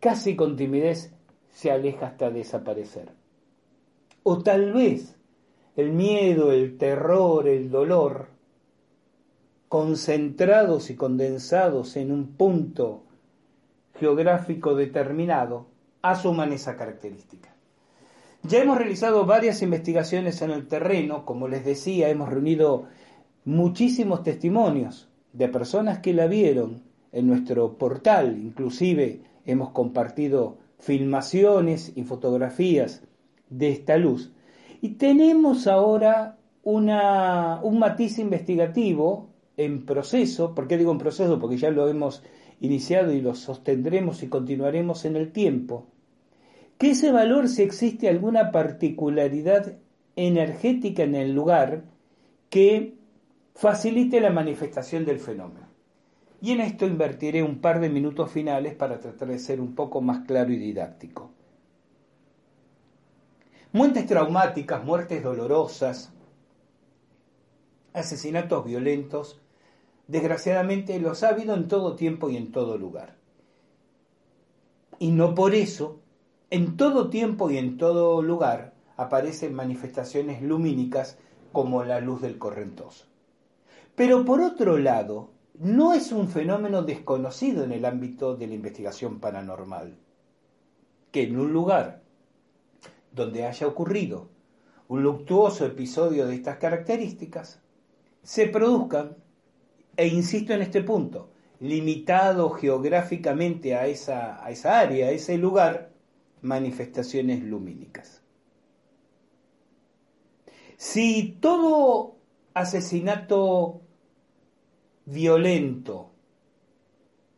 casi 0.00 0.34
con 0.34 0.56
timidez, 0.56 1.14
se 1.50 1.70
aleja 1.70 2.06
hasta 2.06 2.30
desaparecer. 2.30 3.12
O 4.24 4.42
tal 4.42 4.72
vez 4.72 5.16
el 5.76 5.92
miedo, 5.92 6.52
el 6.52 6.78
terror, 6.78 7.48
el 7.48 7.70
dolor, 7.70 8.28
concentrados 9.68 10.90
y 10.90 10.96
condensados 10.96 11.96
en 11.96 12.12
un 12.12 12.36
punto 12.36 13.04
geográfico 13.94 14.74
determinado, 14.74 15.66
asuman 16.02 16.52
esa 16.52 16.76
característica. 16.76 17.54
Ya 18.42 18.60
hemos 18.60 18.76
realizado 18.76 19.24
varias 19.24 19.62
investigaciones 19.62 20.42
en 20.42 20.50
el 20.50 20.66
terreno, 20.66 21.24
como 21.24 21.46
les 21.46 21.64
decía, 21.64 22.08
hemos 22.08 22.28
reunido 22.28 22.86
muchísimos 23.44 24.24
testimonios 24.24 25.08
de 25.32 25.48
personas 25.48 26.00
que 26.00 26.12
la 26.12 26.26
vieron 26.26 26.82
en 27.12 27.28
nuestro 27.28 27.78
portal, 27.78 28.38
inclusive 28.42 29.20
hemos 29.46 29.70
compartido 29.70 30.58
filmaciones 30.78 31.92
y 31.94 32.02
fotografías 32.02 33.02
de 33.48 33.70
esta 33.70 33.96
luz. 33.96 34.32
Y 34.80 34.90
tenemos 34.94 35.68
ahora 35.68 36.38
una, 36.64 37.60
un 37.62 37.78
matiz 37.78 38.18
investigativo 38.18 39.28
en 39.56 39.84
proceso, 39.84 40.54
¿por 40.54 40.66
qué 40.66 40.78
digo 40.78 40.90
en 40.90 40.98
proceso? 40.98 41.38
Porque 41.38 41.58
ya 41.58 41.70
lo 41.70 41.88
hemos 41.88 42.24
iniciado 42.62 43.12
y 43.12 43.20
lo 43.20 43.34
sostendremos 43.34 44.22
y 44.22 44.28
continuaremos 44.28 45.04
en 45.04 45.16
el 45.16 45.32
tiempo, 45.32 45.88
que 46.78 46.90
ese 46.90 47.10
valor 47.10 47.48
si 47.48 47.62
existe 47.62 48.08
alguna 48.08 48.52
particularidad 48.52 49.78
energética 50.14 51.02
en 51.02 51.16
el 51.16 51.34
lugar 51.34 51.84
que 52.50 52.94
facilite 53.56 54.20
la 54.20 54.30
manifestación 54.30 55.04
del 55.04 55.18
fenómeno. 55.18 55.66
Y 56.40 56.52
en 56.52 56.60
esto 56.60 56.86
invertiré 56.86 57.42
un 57.42 57.60
par 57.60 57.80
de 57.80 57.88
minutos 57.88 58.30
finales 58.30 58.74
para 58.74 59.00
tratar 59.00 59.28
de 59.28 59.40
ser 59.40 59.60
un 59.60 59.74
poco 59.74 60.00
más 60.00 60.24
claro 60.24 60.52
y 60.52 60.56
didáctico. 60.56 61.32
Muertes 63.72 64.06
traumáticas, 64.06 64.84
muertes 64.84 65.20
dolorosas, 65.22 66.12
asesinatos 67.92 68.64
violentos, 68.64 69.41
desgraciadamente 70.06 70.98
los 70.98 71.22
ha 71.22 71.28
habido 71.28 71.54
en 71.54 71.68
todo 71.68 71.96
tiempo 71.96 72.30
y 72.30 72.36
en 72.36 72.52
todo 72.52 72.78
lugar. 72.78 73.16
Y 74.98 75.10
no 75.10 75.34
por 75.34 75.54
eso 75.54 76.00
en 76.50 76.76
todo 76.76 77.08
tiempo 77.08 77.50
y 77.50 77.56
en 77.56 77.78
todo 77.78 78.20
lugar 78.20 78.74
aparecen 78.98 79.54
manifestaciones 79.54 80.42
lumínicas 80.42 81.16
como 81.50 81.82
la 81.82 81.98
luz 82.00 82.20
del 82.20 82.38
correntoso. 82.38 83.06
Pero 83.94 84.24
por 84.26 84.42
otro 84.42 84.76
lado, 84.76 85.30
no 85.58 85.94
es 85.94 86.12
un 86.12 86.28
fenómeno 86.28 86.82
desconocido 86.82 87.64
en 87.64 87.72
el 87.72 87.84
ámbito 87.84 88.36
de 88.36 88.46
la 88.46 88.54
investigación 88.54 89.18
paranormal, 89.18 89.96
que 91.10 91.22
en 91.22 91.38
un 91.38 91.52
lugar 91.52 92.02
donde 93.12 93.46
haya 93.46 93.66
ocurrido 93.66 94.28
un 94.88 95.02
luctuoso 95.02 95.64
episodio 95.64 96.26
de 96.26 96.34
estas 96.34 96.58
características, 96.58 97.62
se 98.22 98.46
produzcan, 98.48 99.16
e 99.96 100.06
insisto 100.06 100.52
en 100.52 100.62
este 100.62 100.82
punto, 100.82 101.30
limitado 101.60 102.50
geográficamente 102.50 103.74
a 103.74 103.86
esa, 103.86 104.44
a 104.44 104.50
esa 104.50 104.78
área, 104.78 105.08
a 105.08 105.10
ese 105.10 105.38
lugar, 105.38 105.92
manifestaciones 106.40 107.42
lumínicas. 107.42 108.22
Si 110.76 111.38
todo 111.40 112.16
asesinato 112.54 113.82
violento 115.04 116.10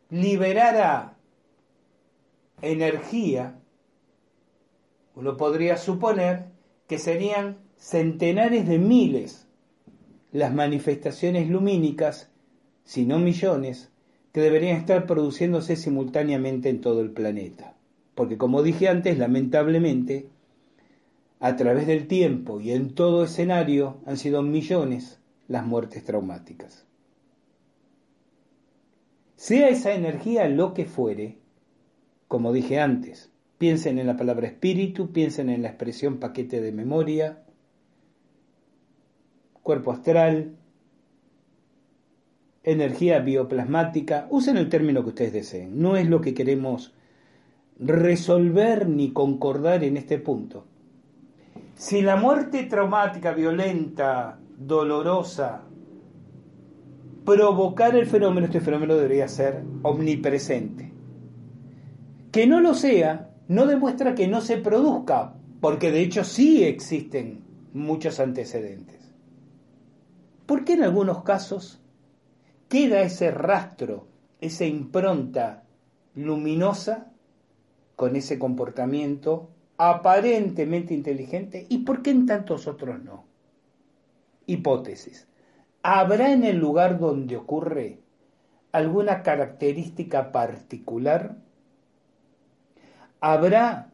liberara 0.09 1.17
energía, 2.61 3.59
uno 5.15 5.37
podría 5.37 5.77
suponer 5.77 6.47
que 6.87 6.97
serían 6.97 7.59
centenares 7.77 8.67
de 8.67 8.79
miles 8.79 9.47
las 10.31 10.53
manifestaciones 10.53 11.49
lumínicas, 11.49 12.31
si 12.85 13.05
no 13.05 13.19
millones, 13.19 13.89
que 14.31 14.41
deberían 14.41 14.77
estar 14.77 15.05
produciéndose 15.05 15.75
simultáneamente 15.75 16.69
en 16.69 16.81
todo 16.81 17.01
el 17.01 17.11
planeta. 17.11 17.75
Porque 18.15 18.37
como 18.37 18.63
dije 18.63 18.87
antes, 18.87 19.17
lamentablemente, 19.17 20.29
a 21.39 21.55
través 21.57 21.87
del 21.87 22.07
tiempo 22.07 22.61
y 22.61 22.71
en 22.71 22.95
todo 22.95 23.23
escenario 23.23 23.97
han 24.05 24.17
sido 24.17 24.41
millones 24.41 25.19
las 25.47 25.65
muertes 25.65 26.03
traumáticas. 26.03 26.85
Sea 29.35 29.67
esa 29.69 29.93
energía 29.93 30.47
lo 30.47 30.73
que 30.73 30.85
fuere, 30.85 31.37
como 32.27 32.53
dije 32.53 32.79
antes, 32.79 33.29
piensen 33.57 33.99
en 33.99 34.07
la 34.07 34.17
palabra 34.17 34.47
espíritu, 34.47 35.11
piensen 35.11 35.49
en 35.49 35.61
la 35.61 35.69
expresión 35.69 36.17
paquete 36.17 36.61
de 36.61 36.71
memoria, 36.71 37.43
cuerpo 39.61 39.91
astral, 39.91 40.55
energía 42.65 43.19
bioplasmática, 43.19 44.27
usen 44.29 44.57
el 44.57 44.67
término 44.69 45.03
que 45.03 45.09
ustedes 45.09 45.33
deseen, 45.33 45.79
no 45.79 45.95
es 45.95 46.09
lo 46.09 46.19
que 46.19 46.33
queremos 46.33 46.93
resolver 47.79 48.89
ni 48.89 49.11
concordar 49.11 49.83
en 49.83 49.97
este 49.97 50.17
punto. 50.17 50.65
Si 51.75 52.01
la 52.01 52.15
muerte 52.15 52.63
traumática, 52.63 53.33
violenta, 53.33 54.39
dolorosa, 54.57 55.63
provocar 57.23 57.95
el 57.95 58.07
fenómeno, 58.07 58.47
este 58.47 58.61
fenómeno 58.61 58.95
debería 58.95 59.27
ser 59.27 59.63
omnipresente. 59.83 60.91
Que 62.31 62.47
no 62.47 62.59
lo 62.59 62.73
sea 62.73 63.29
no 63.47 63.67
demuestra 63.67 64.15
que 64.15 64.27
no 64.27 64.41
se 64.41 64.57
produzca, 64.57 65.35
porque 65.61 65.91
de 65.91 66.01
hecho 66.01 66.23
sí 66.23 66.63
existen 66.63 67.43
muchos 67.73 68.19
antecedentes. 68.19 69.13
¿Por 70.45 70.63
qué 70.63 70.73
en 70.73 70.83
algunos 70.83 71.23
casos 71.23 71.81
queda 72.69 73.01
ese 73.01 73.31
rastro, 73.31 74.07
esa 74.41 74.65
impronta 74.65 75.63
luminosa 76.15 77.11
con 77.95 78.15
ese 78.15 78.39
comportamiento 78.39 79.49
aparentemente 79.77 80.93
inteligente 80.93 81.65
y 81.69 81.79
por 81.79 82.01
qué 82.01 82.11
en 82.11 82.25
tantos 82.25 82.67
otros 82.67 83.03
no? 83.03 83.25
Hipótesis. 84.45 85.27
¿Habrá 85.81 86.31
en 86.31 86.43
el 86.43 86.57
lugar 86.57 86.99
donde 86.99 87.35
ocurre 87.35 87.99
alguna 88.71 89.23
característica 89.23 90.31
particular? 90.31 91.37
¿Habrá 93.19 93.91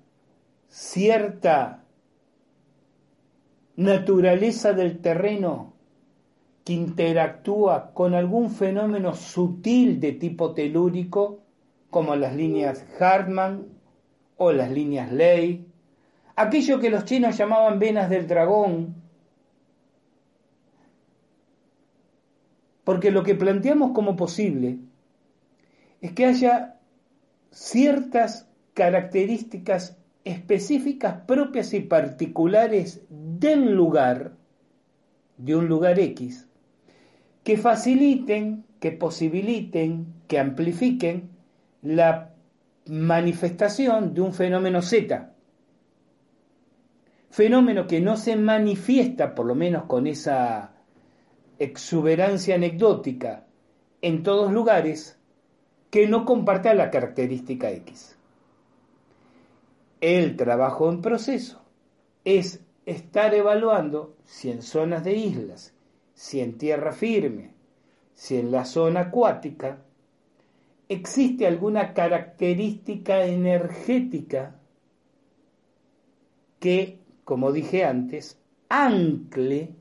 cierta 0.68 1.84
naturaleza 3.76 4.74
del 4.74 5.00
terreno 5.00 5.71
que 6.64 6.74
interactúa 6.74 7.92
con 7.94 8.14
algún 8.14 8.52
fenómeno 8.52 9.16
sutil 9.16 10.00
de 10.00 10.14
tipo 10.14 10.54
telúrico, 10.54 11.42
como 11.90 12.16
las 12.16 12.36
líneas 12.36 12.86
Hartmann 13.00 13.68
o 14.38 14.52
las 14.52 14.72
líneas 14.72 15.12
Ley, 15.12 15.66
aquello 16.36 16.80
que 16.80 16.90
los 16.90 17.06
chinos 17.06 17.38
llamaban 17.38 17.80
venas 17.80 18.10
del 18.10 18.28
dragón, 18.28 18.96
porque 22.84 23.12
lo 23.12 23.24
que 23.24 23.36
planteamos 23.36 23.92
como 23.92 24.16
posible 24.16 24.80
es 26.02 26.14
que 26.14 26.26
haya 26.26 26.80
ciertas 27.52 28.50
características 28.74 29.98
específicas 30.24 31.22
propias 31.28 31.74
y 31.74 31.82
particulares 31.82 33.02
del 33.10 33.74
lugar, 33.74 34.34
de 35.38 35.56
un 35.56 35.68
lugar 35.68 36.00
X, 36.00 36.48
que 37.44 37.58
faciliten, 37.58 38.66
que 38.80 38.92
posibiliten, 38.92 40.14
que 40.28 40.40
amplifiquen 40.40 41.30
la 41.82 42.34
manifestación 42.88 44.14
de 44.14 44.22
un 44.22 44.34
fenómeno 44.34 44.82
Z. 44.82 45.32
Fenómeno 47.30 47.88
que 47.88 48.02
no 48.02 48.18
se 48.18 48.36
manifiesta, 48.36 49.34
por 49.36 49.46
lo 49.46 49.56
menos 49.56 49.86
con 49.86 50.08
esa 50.08 50.74
exuberancia 51.60 52.56
anecdótica, 52.56 53.46
en 54.02 54.24
todos 54.24 54.52
lugares, 54.52 55.20
que 55.90 56.08
no 56.08 56.26
comparta 56.26 56.74
la 56.74 56.90
característica 56.90 57.70
X. 57.72 58.18
El 60.00 60.36
trabajo 60.36 60.90
en 60.90 61.02
proceso 61.02 61.62
es 62.26 62.62
estar 62.86 63.34
evaluando 63.36 64.16
si 64.26 64.50
en 64.50 64.62
zonas 64.64 65.04
de 65.04 65.14
islas, 65.14 65.76
si 66.22 66.40
en 66.40 66.60
tierra 66.60 66.92
firme, 66.92 67.50
si 68.14 68.38
en 68.38 68.52
la 68.52 68.64
zona 68.64 69.00
acuática, 69.00 69.80
existe 70.88 71.48
alguna 71.48 71.96
característica 71.96 73.26
energética 73.26 74.56
que, 76.60 77.00
como 77.24 77.52
dije 77.52 77.86
antes, 77.86 78.40
ancle 78.70 79.74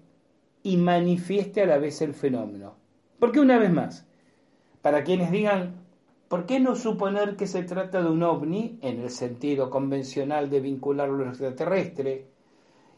y 0.62 0.78
manifieste 0.78 1.60
a 1.60 1.66
la 1.66 1.76
vez 1.76 2.00
el 2.00 2.14
fenómeno. 2.14 2.74
Porque 3.18 3.38
una 3.38 3.58
vez 3.58 3.70
más, 3.70 4.06
para 4.80 5.04
quienes 5.04 5.30
digan, 5.30 5.74
¿por 6.28 6.46
qué 6.46 6.58
no 6.58 6.74
suponer 6.74 7.36
que 7.36 7.46
se 7.46 7.64
trata 7.64 8.02
de 8.02 8.08
un 8.08 8.22
ovni 8.22 8.78
en 8.80 9.00
el 9.00 9.10
sentido 9.10 9.68
convencional 9.68 10.48
de 10.48 10.60
vincularlo 10.60 11.18
lo 11.18 11.28
extraterrestre? 11.28 12.29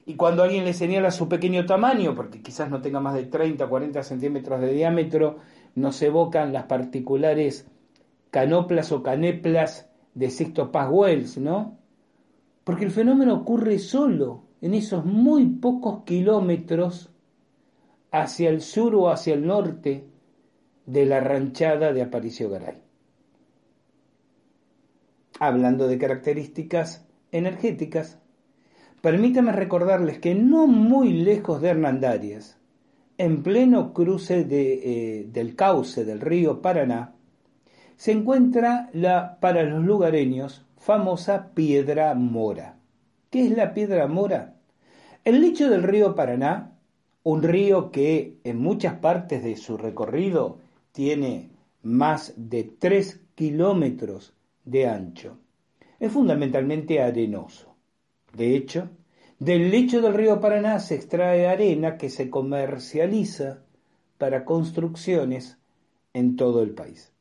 Y 0.05 0.17
cuando 0.17 0.43
alguien 0.43 0.65
le 0.65 0.75
señala 0.75 1.11
su 1.11 1.29
pequeño 1.29 1.65
tamaño, 1.65 2.15
porque 2.15 2.43
quizás 2.43 2.69
no 2.71 2.81
tenga 2.81 3.01
más 3.01 3.15
de 3.15 3.25
30 3.25 3.65
o 3.65 3.69
40 3.69 4.03
centímetros 4.03 4.61
de 4.61 4.73
diámetro, 4.73 5.39
nos 5.75 6.03
evocan 6.03 6.53
las 6.53 6.65
particulares 6.65 7.69
canoplas 8.31 8.91
o 8.91 9.03
caneplas 9.03 9.89
de 10.15 10.31
Sixto 10.31 10.73
Paz 10.73 10.89
Wells, 10.91 11.39
¿no? 11.39 11.79
Porque 12.65 12.85
el 12.85 12.91
fenómeno 12.91 13.35
ocurre 13.35 13.79
solo 13.79 14.45
en 14.61 14.75
esos 14.75 15.05
muy 15.05 15.47
pocos 15.47 16.05
kilómetros 16.05 17.11
hacia 18.11 18.51
el 18.51 18.61
sur 18.61 18.95
o 18.95 19.11
hacia 19.11 19.35
el 19.35 19.47
norte 19.47 20.09
de 20.87 21.07
la 21.07 21.21
ranchada 21.21 21.93
de 21.93 22.03
Aparicio 22.03 22.51
Garay. 22.51 22.83
Hablando 25.41 25.89
de 25.89 25.99
características 25.99 27.07
energéticas, 27.33 28.22
permítame 29.03 29.53
recordarles 29.53 30.21
que 30.21 30.35
no 30.35 30.67
muy 30.67 31.13
lejos 31.13 31.61
de 31.61 31.69
Hernandarias, 31.71 32.57
en 33.19 33.43
pleno 33.43 33.93
cruce 33.93 34.47
eh, 34.49 35.27
del 35.31 35.55
cauce 35.55 36.05
del 36.05 36.21
río 36.21 36.63
Paraná, 36.63 37.15
se 37.97 38.13
encuentra 38.13 38.89
la, 38.93 39.39
para 39.41 39.65
los 39.65 39.85
lugareños, 39.85 40.65
famosa 40.79 41.51
Piedra 41.55 42.15
Mora. 42.15 42.77
¿Qué 43.29 43.47
es 43.47 43.57
la 43.57 43.75
Piedra 43.75 44.07
Mora? 44.07 44.55
El 45.25 45.41
lecho 45.41 45.69
del 45.69 45.83
río 45.83 46.15
Paraná, 46.15 46.79
un 47.25 47.43
río 47.43 47.91
que 47.91 48.39
en 48.45 48.59
muchas 48.59 48.95
partes 48.95 49.43
de 49.45 49.57
su 49.57 49.77
recorrido 49.77 50.59
tiene 50.93 51.51
más 51.83 52.35
de 52.37 52.65
3 52.65 53.21
kilómetros 53.35 54.35
de 54.65 54.87
ancho, 54.89 55.39
es 55.99 56.13
fundamentalmente 56.13 57.01
arenoso. 57.01 57.72
De 58.37 58.57
hecho, 58.57 58.91
del 59.39 59.71
lecho 59.71 60.01
del 60.01 60.15
río 60.15 60.41
Paraná 60.41 60.79
se 60.79 60.95
extrae 60.95 61.49
arena 61.49 61.99
que 61.99 62.09
se 62.09 62.31
comercializa 62.31 63.63
para 64.19 64.45
construcciones 64.45 65.59
en 66.15 66.37
todo 66.37 66.63
el 66.63 66.71
país. 66.71 67.13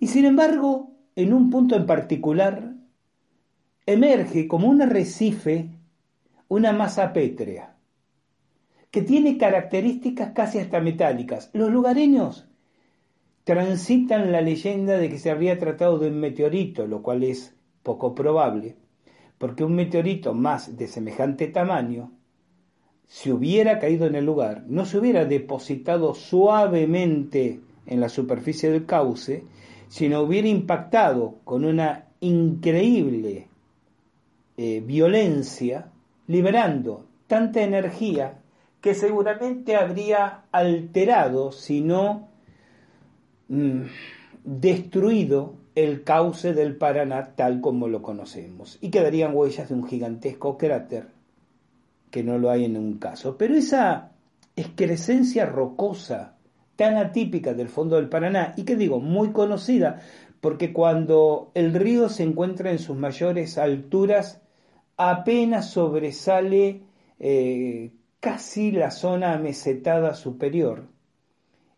Y 0.00 0.08
sin 0.08 0.24
embargo, 0.24 0.90
en 1.14 1.32
un 1.32 1.50
punto 1.50 1.76
en 1.76 1.86
particular, 1.86 2.74
emerge 3.86 4.48
como 4.48 4.68
un 4.68 4.82
arrecife 4.82 5.68
una 6.48 6.72
masa 6.72 7.12
pétrea, 7.12 7.76
que 8.90 9.00
tiene 9.02 9.38
características 9.38 10.32
casi 10.32 10.58
hasta 10.58 10.80
metálicas. 10.80 11.50
Los 11.54 11.70
lugareños 11.70 12.46
transitan 13.44 14.32
la 14.32 14.42
leyenda 14.42 14.98
de 14.98 15.08
que 15.08 15.18
se 15.18 15.30
habría 15.30 15.58
tratado 15.58 15.98
de 15.98 16.08
un 16.08 16.20
meteorito, 16.20 16.86
lo 16.86 17.02
cual 17.02 17.22
es 17.24 17.54
poco 17.82 18.14
probable, 18.14 18.76
porque 19.42 19.64
un 19.64 19.74
meteorito 19.74 20.34
más 20.34 20.76
de 20.76 20.86
semejante 20.86 21.48
tamaño, 21.48 22.12
si 23.08 23.32
hubiera 23.32 23.80
caído 23.80 24.06
en 24.06 24.14
el 24.14 24.24
lugar, 24.24 24.62
no 24.68 24.84
se 24.84 24.98
hubiera 24.98 25.24
depositado 25.24 26.14
suavemente 26.14 27.58
en 27.86 28.00
la 28.00 28.08
superficie 28.08 28.70
del 28.70 28.86
cauce, 28.86 29.42
sino 29.88 30.20
hubiera 30.20 30.46
impactado 30.46 31.40
con 31.42 31.64
una 31.64 32.04
increíble 32.20 33.48
eh, 34.58 34.80
violencia, 34.86 35.90
liberando 36.28 37.06
tanta 37.26 37.62
energía 37.62 38.38
que 38.80 38.94
seguramente 38.94 39.74
habría 39.74 40.44
alterado, 40.52 41.50
si 41.50 41.80
no 41.80 42.28
mm, 43.48 43.80
destruido 44.44 45.54
el 45.74 46.04
cauce 46.04 46.52
del 46.52 46.76
Paraná 46.76 47.34
tal 47.34 47.60
como 47.60 47.88
lo 47.88 48.02
conocemos. 48.02 48.78
Y 48.80 48.90
quedarían 48.90 49.34
huellas 49.34 49.68
de 49.68 49.74
un 49.74 49.86
gigantesco 49.86 50.58
cráter, 50.58 51.08
que 52.10 52.22
no 52.22 52.38
lo 52.38 52.50
hay 52.50 52.64
en 52.64 52.76
un 52.76 52.98
caso. 52.98 53.36
Pero 53.36 53.54
esa 53.54 54.12
excrescencia 54.56 55.46
rocosa, 55.46 56.36
tan 56.76 56.96
atípica 56.96 57.54
del 57.54 57.68
fondo 57.68 57.96
del 57.96 58.08
Paraná, 58.08 58.52
y 58.56 58.64
que 58.64 58.76
digo, 58.76 59.00
muy 59.00 59.32
conocida, 59.32 60.00
porque 60.40 60.72
cuando 60.72 61.52
el 61.54 61.72
río 61.72 62.08
se 62.08 62.24
encuentra 62.24 62.70
en 62.70 62.78
sus 62.78 62.96
mayores 62.96 63.58
alturas, 63.58 64.42
apenas 64.96 65.70
sobresale 65.70 66.82
eh, 67.18 67.92
casi 68.20 68.72
la 68.72 68.90
zona 68.90 69.38
mesetada 69.38 70.14
superior. 70.14 70.88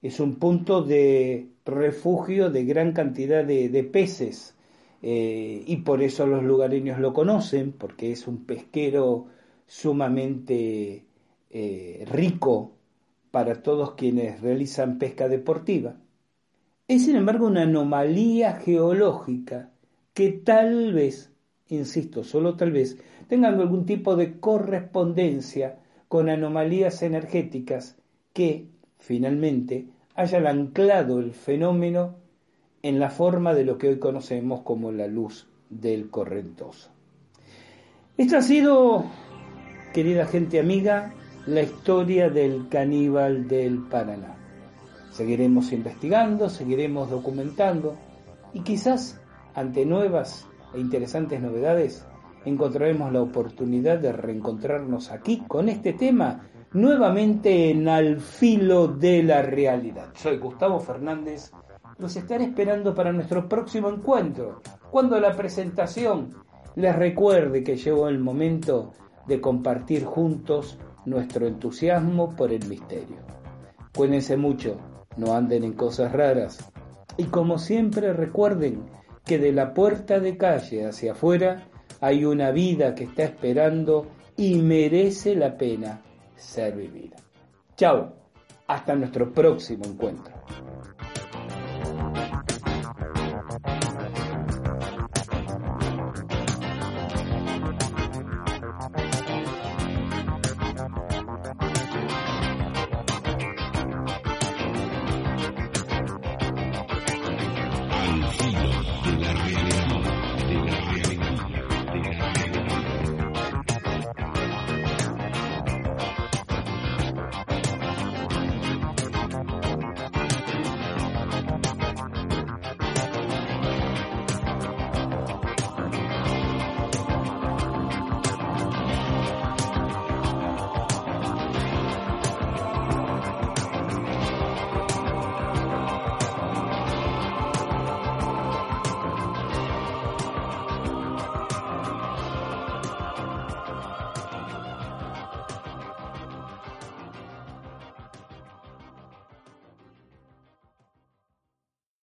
Es 0.04 0.20
un 0.20 0.34
punto 0.34 0.82
de 0.82 1.48
refugio 1.64 2.50
de 2.50 2.66
gran 2.66 2.92
cantidad 2.92 3.42
de, 3.42 3.88
peces 3.90 4.54
eh, 5.00 5.64
y 5.66 5.76
por 5.76 6.02
eso 6.02 6.26
los 6.26 6.42
lugareños 6.42 6.98
lo 6.98 7.14
conocen, 7.14 7.72
porque 7.72 8.12
es 8.12 8.28
un 8.28 8.44
pesquero 8.44 9.28
sumamente 9.66 11.06
eh, 11.48 12.04
rico 12.10 12.72
para 13.30 13.62
todos 13.62 13.94
quienes 13.94 14.42
realizan 14.42 14.98
pesca 14.98 15.26
deportiva. 15.26 15.96
Es 16.86 17.06
sin 17.06 17.16
embargo 17.16 17.46
una 17.46 17.62
anomalía 17.62 18.56
geológica 18.56 19.70
que 20.12 20.32
tal 20.32 20.92
vez, 20.92 21.32
insisto, 21.68 22.24
solo 22.24 22.56
tal 22.56 22.72
vez, 22.72 22.98
tengan 23.26 23.58
algún 23.58 23.86
tipo 23.86 24.16
de 24.16 24.38
correspondencia 24.38 25.78
con 26.08 26.28
anomalías 26.28 27.02
energéticas 27.02 27.96
que, 28.34 28.66
finalmente, 28.98 29.93
hayan 30.14 30.46
anclado 30.46 31.18
el 31.18 31.32
fenómeno 31.32 32.16
en 32.82 33.00
la 33.00 33.10
forma 33.10 33.54
de 33.54 33.64
lo 33.64 33.78
que 33.78 33.88
hoy 33.88 33.98
conocemos 33.98 34.60
como 34.60 34.92
la 34.92 35.06
luz 35.06 35.48
del 35.70 36.10
correntoso. 36.10 36.90
Esto 38.16 38.36
ha 38.36 38.42
sido, 38.42 39.04
querida 39.92 40.26
gente 40.26 40.60
amiga, 40.60 41.12
la 41.46 41.62
historia 41.62 42.30
del 42.30 42.68
caníbal 42.68 43.48
del 43.48 43.78
Paraná. 43.88 44.36
Seguiremos 45.10 45.72
investigando, 45.72 46.48
seguiremos 46.48 47.10
documentando 47.10 47.96
y 48.52 48.60
quizás 48.60 49.20
ante 49.54 49.84
nuevas 49.84 50.46
e 50.74 50.80
interesantes 50.80 51.40
novedades 51.40 52.06
encontraremos 52.44 53.12
la 53.12 53.22
oportunidad 53.22 53.98
de 53.98 54.12
reencontrarnos 54.12 55.10
aquí 55.10 55.42
con 55.46 55.68
este 55.68 55.92
tema 55.92 56.48
nuevamente 56.74 57.70
en 57.70 57.88
Al 57.88 58.20
filo 58.20 58.88
de 58.88 59.22
la 59.22 59.42
realidad. 59.42 60.08
Soy 60.14 60.38
Gustavo 60.38 60.80
Fernández, 60.80 61.52
los 61.98 62.16
estaré 62.16 62.44
esperando 62.44 62.94
para 62.94 63.12
nuestro 63.12 63.48
próximo 63.48 63.88
encuentro, 63.88 64.60
cuando 64.90 65.18
la 65.20 65.36
presentación 65.36 66.34
les 66.74 66.94
recuerde 66.96 67.62
que 67.62 67.76
llegó 67.76 68.08
el 68.08 68.18
momento 68.18 68.92
de 69.28 69.40
compartir 69.40 70.04
juntos 70.04 70.76
nuestro 71.06 71.46
entusiasmo 71.46 72.34
por 72.34 72.52
el 72.52 72.66
misterio. 72.66 73.18
Cuídense 73.96 74.36
mucho, 74.36 74.76
no 75.16 75.34
anden 75.34 75.62
en 75.62 75.74
cosas 75.74 76.10
raras 76.10 76.72
y 77.16 77.24
como 77.24 77.58
siempre 77.58 78.12
recuerden 78.12 78.82
que 79.24 79.38
de 79.38 79.52
la 79.52 79.74
puerta 79.74 80.18
de 80.18 80.36
calle 80.36 80.86
hacia 80.86 81.12
afuera 81.12 81.68
hay 82.00 82.24
una 82.24 82.50
vida 82.50 82.96
que 82.96 83.04
está 83.04 83.22
esperando 83.22 84.08
y 84.36 84.56
merece 84.56 85.36
la 85.36 85.56
pena 85.56 86.02
ser 86.36 86.76
vivida. 86.76 87.16
Chao, 87.76 88.14
hasta 88.66 88.94
nuestro 88.94 89.32
próximo 89.32 89.84
encuentro. 89.84 90.32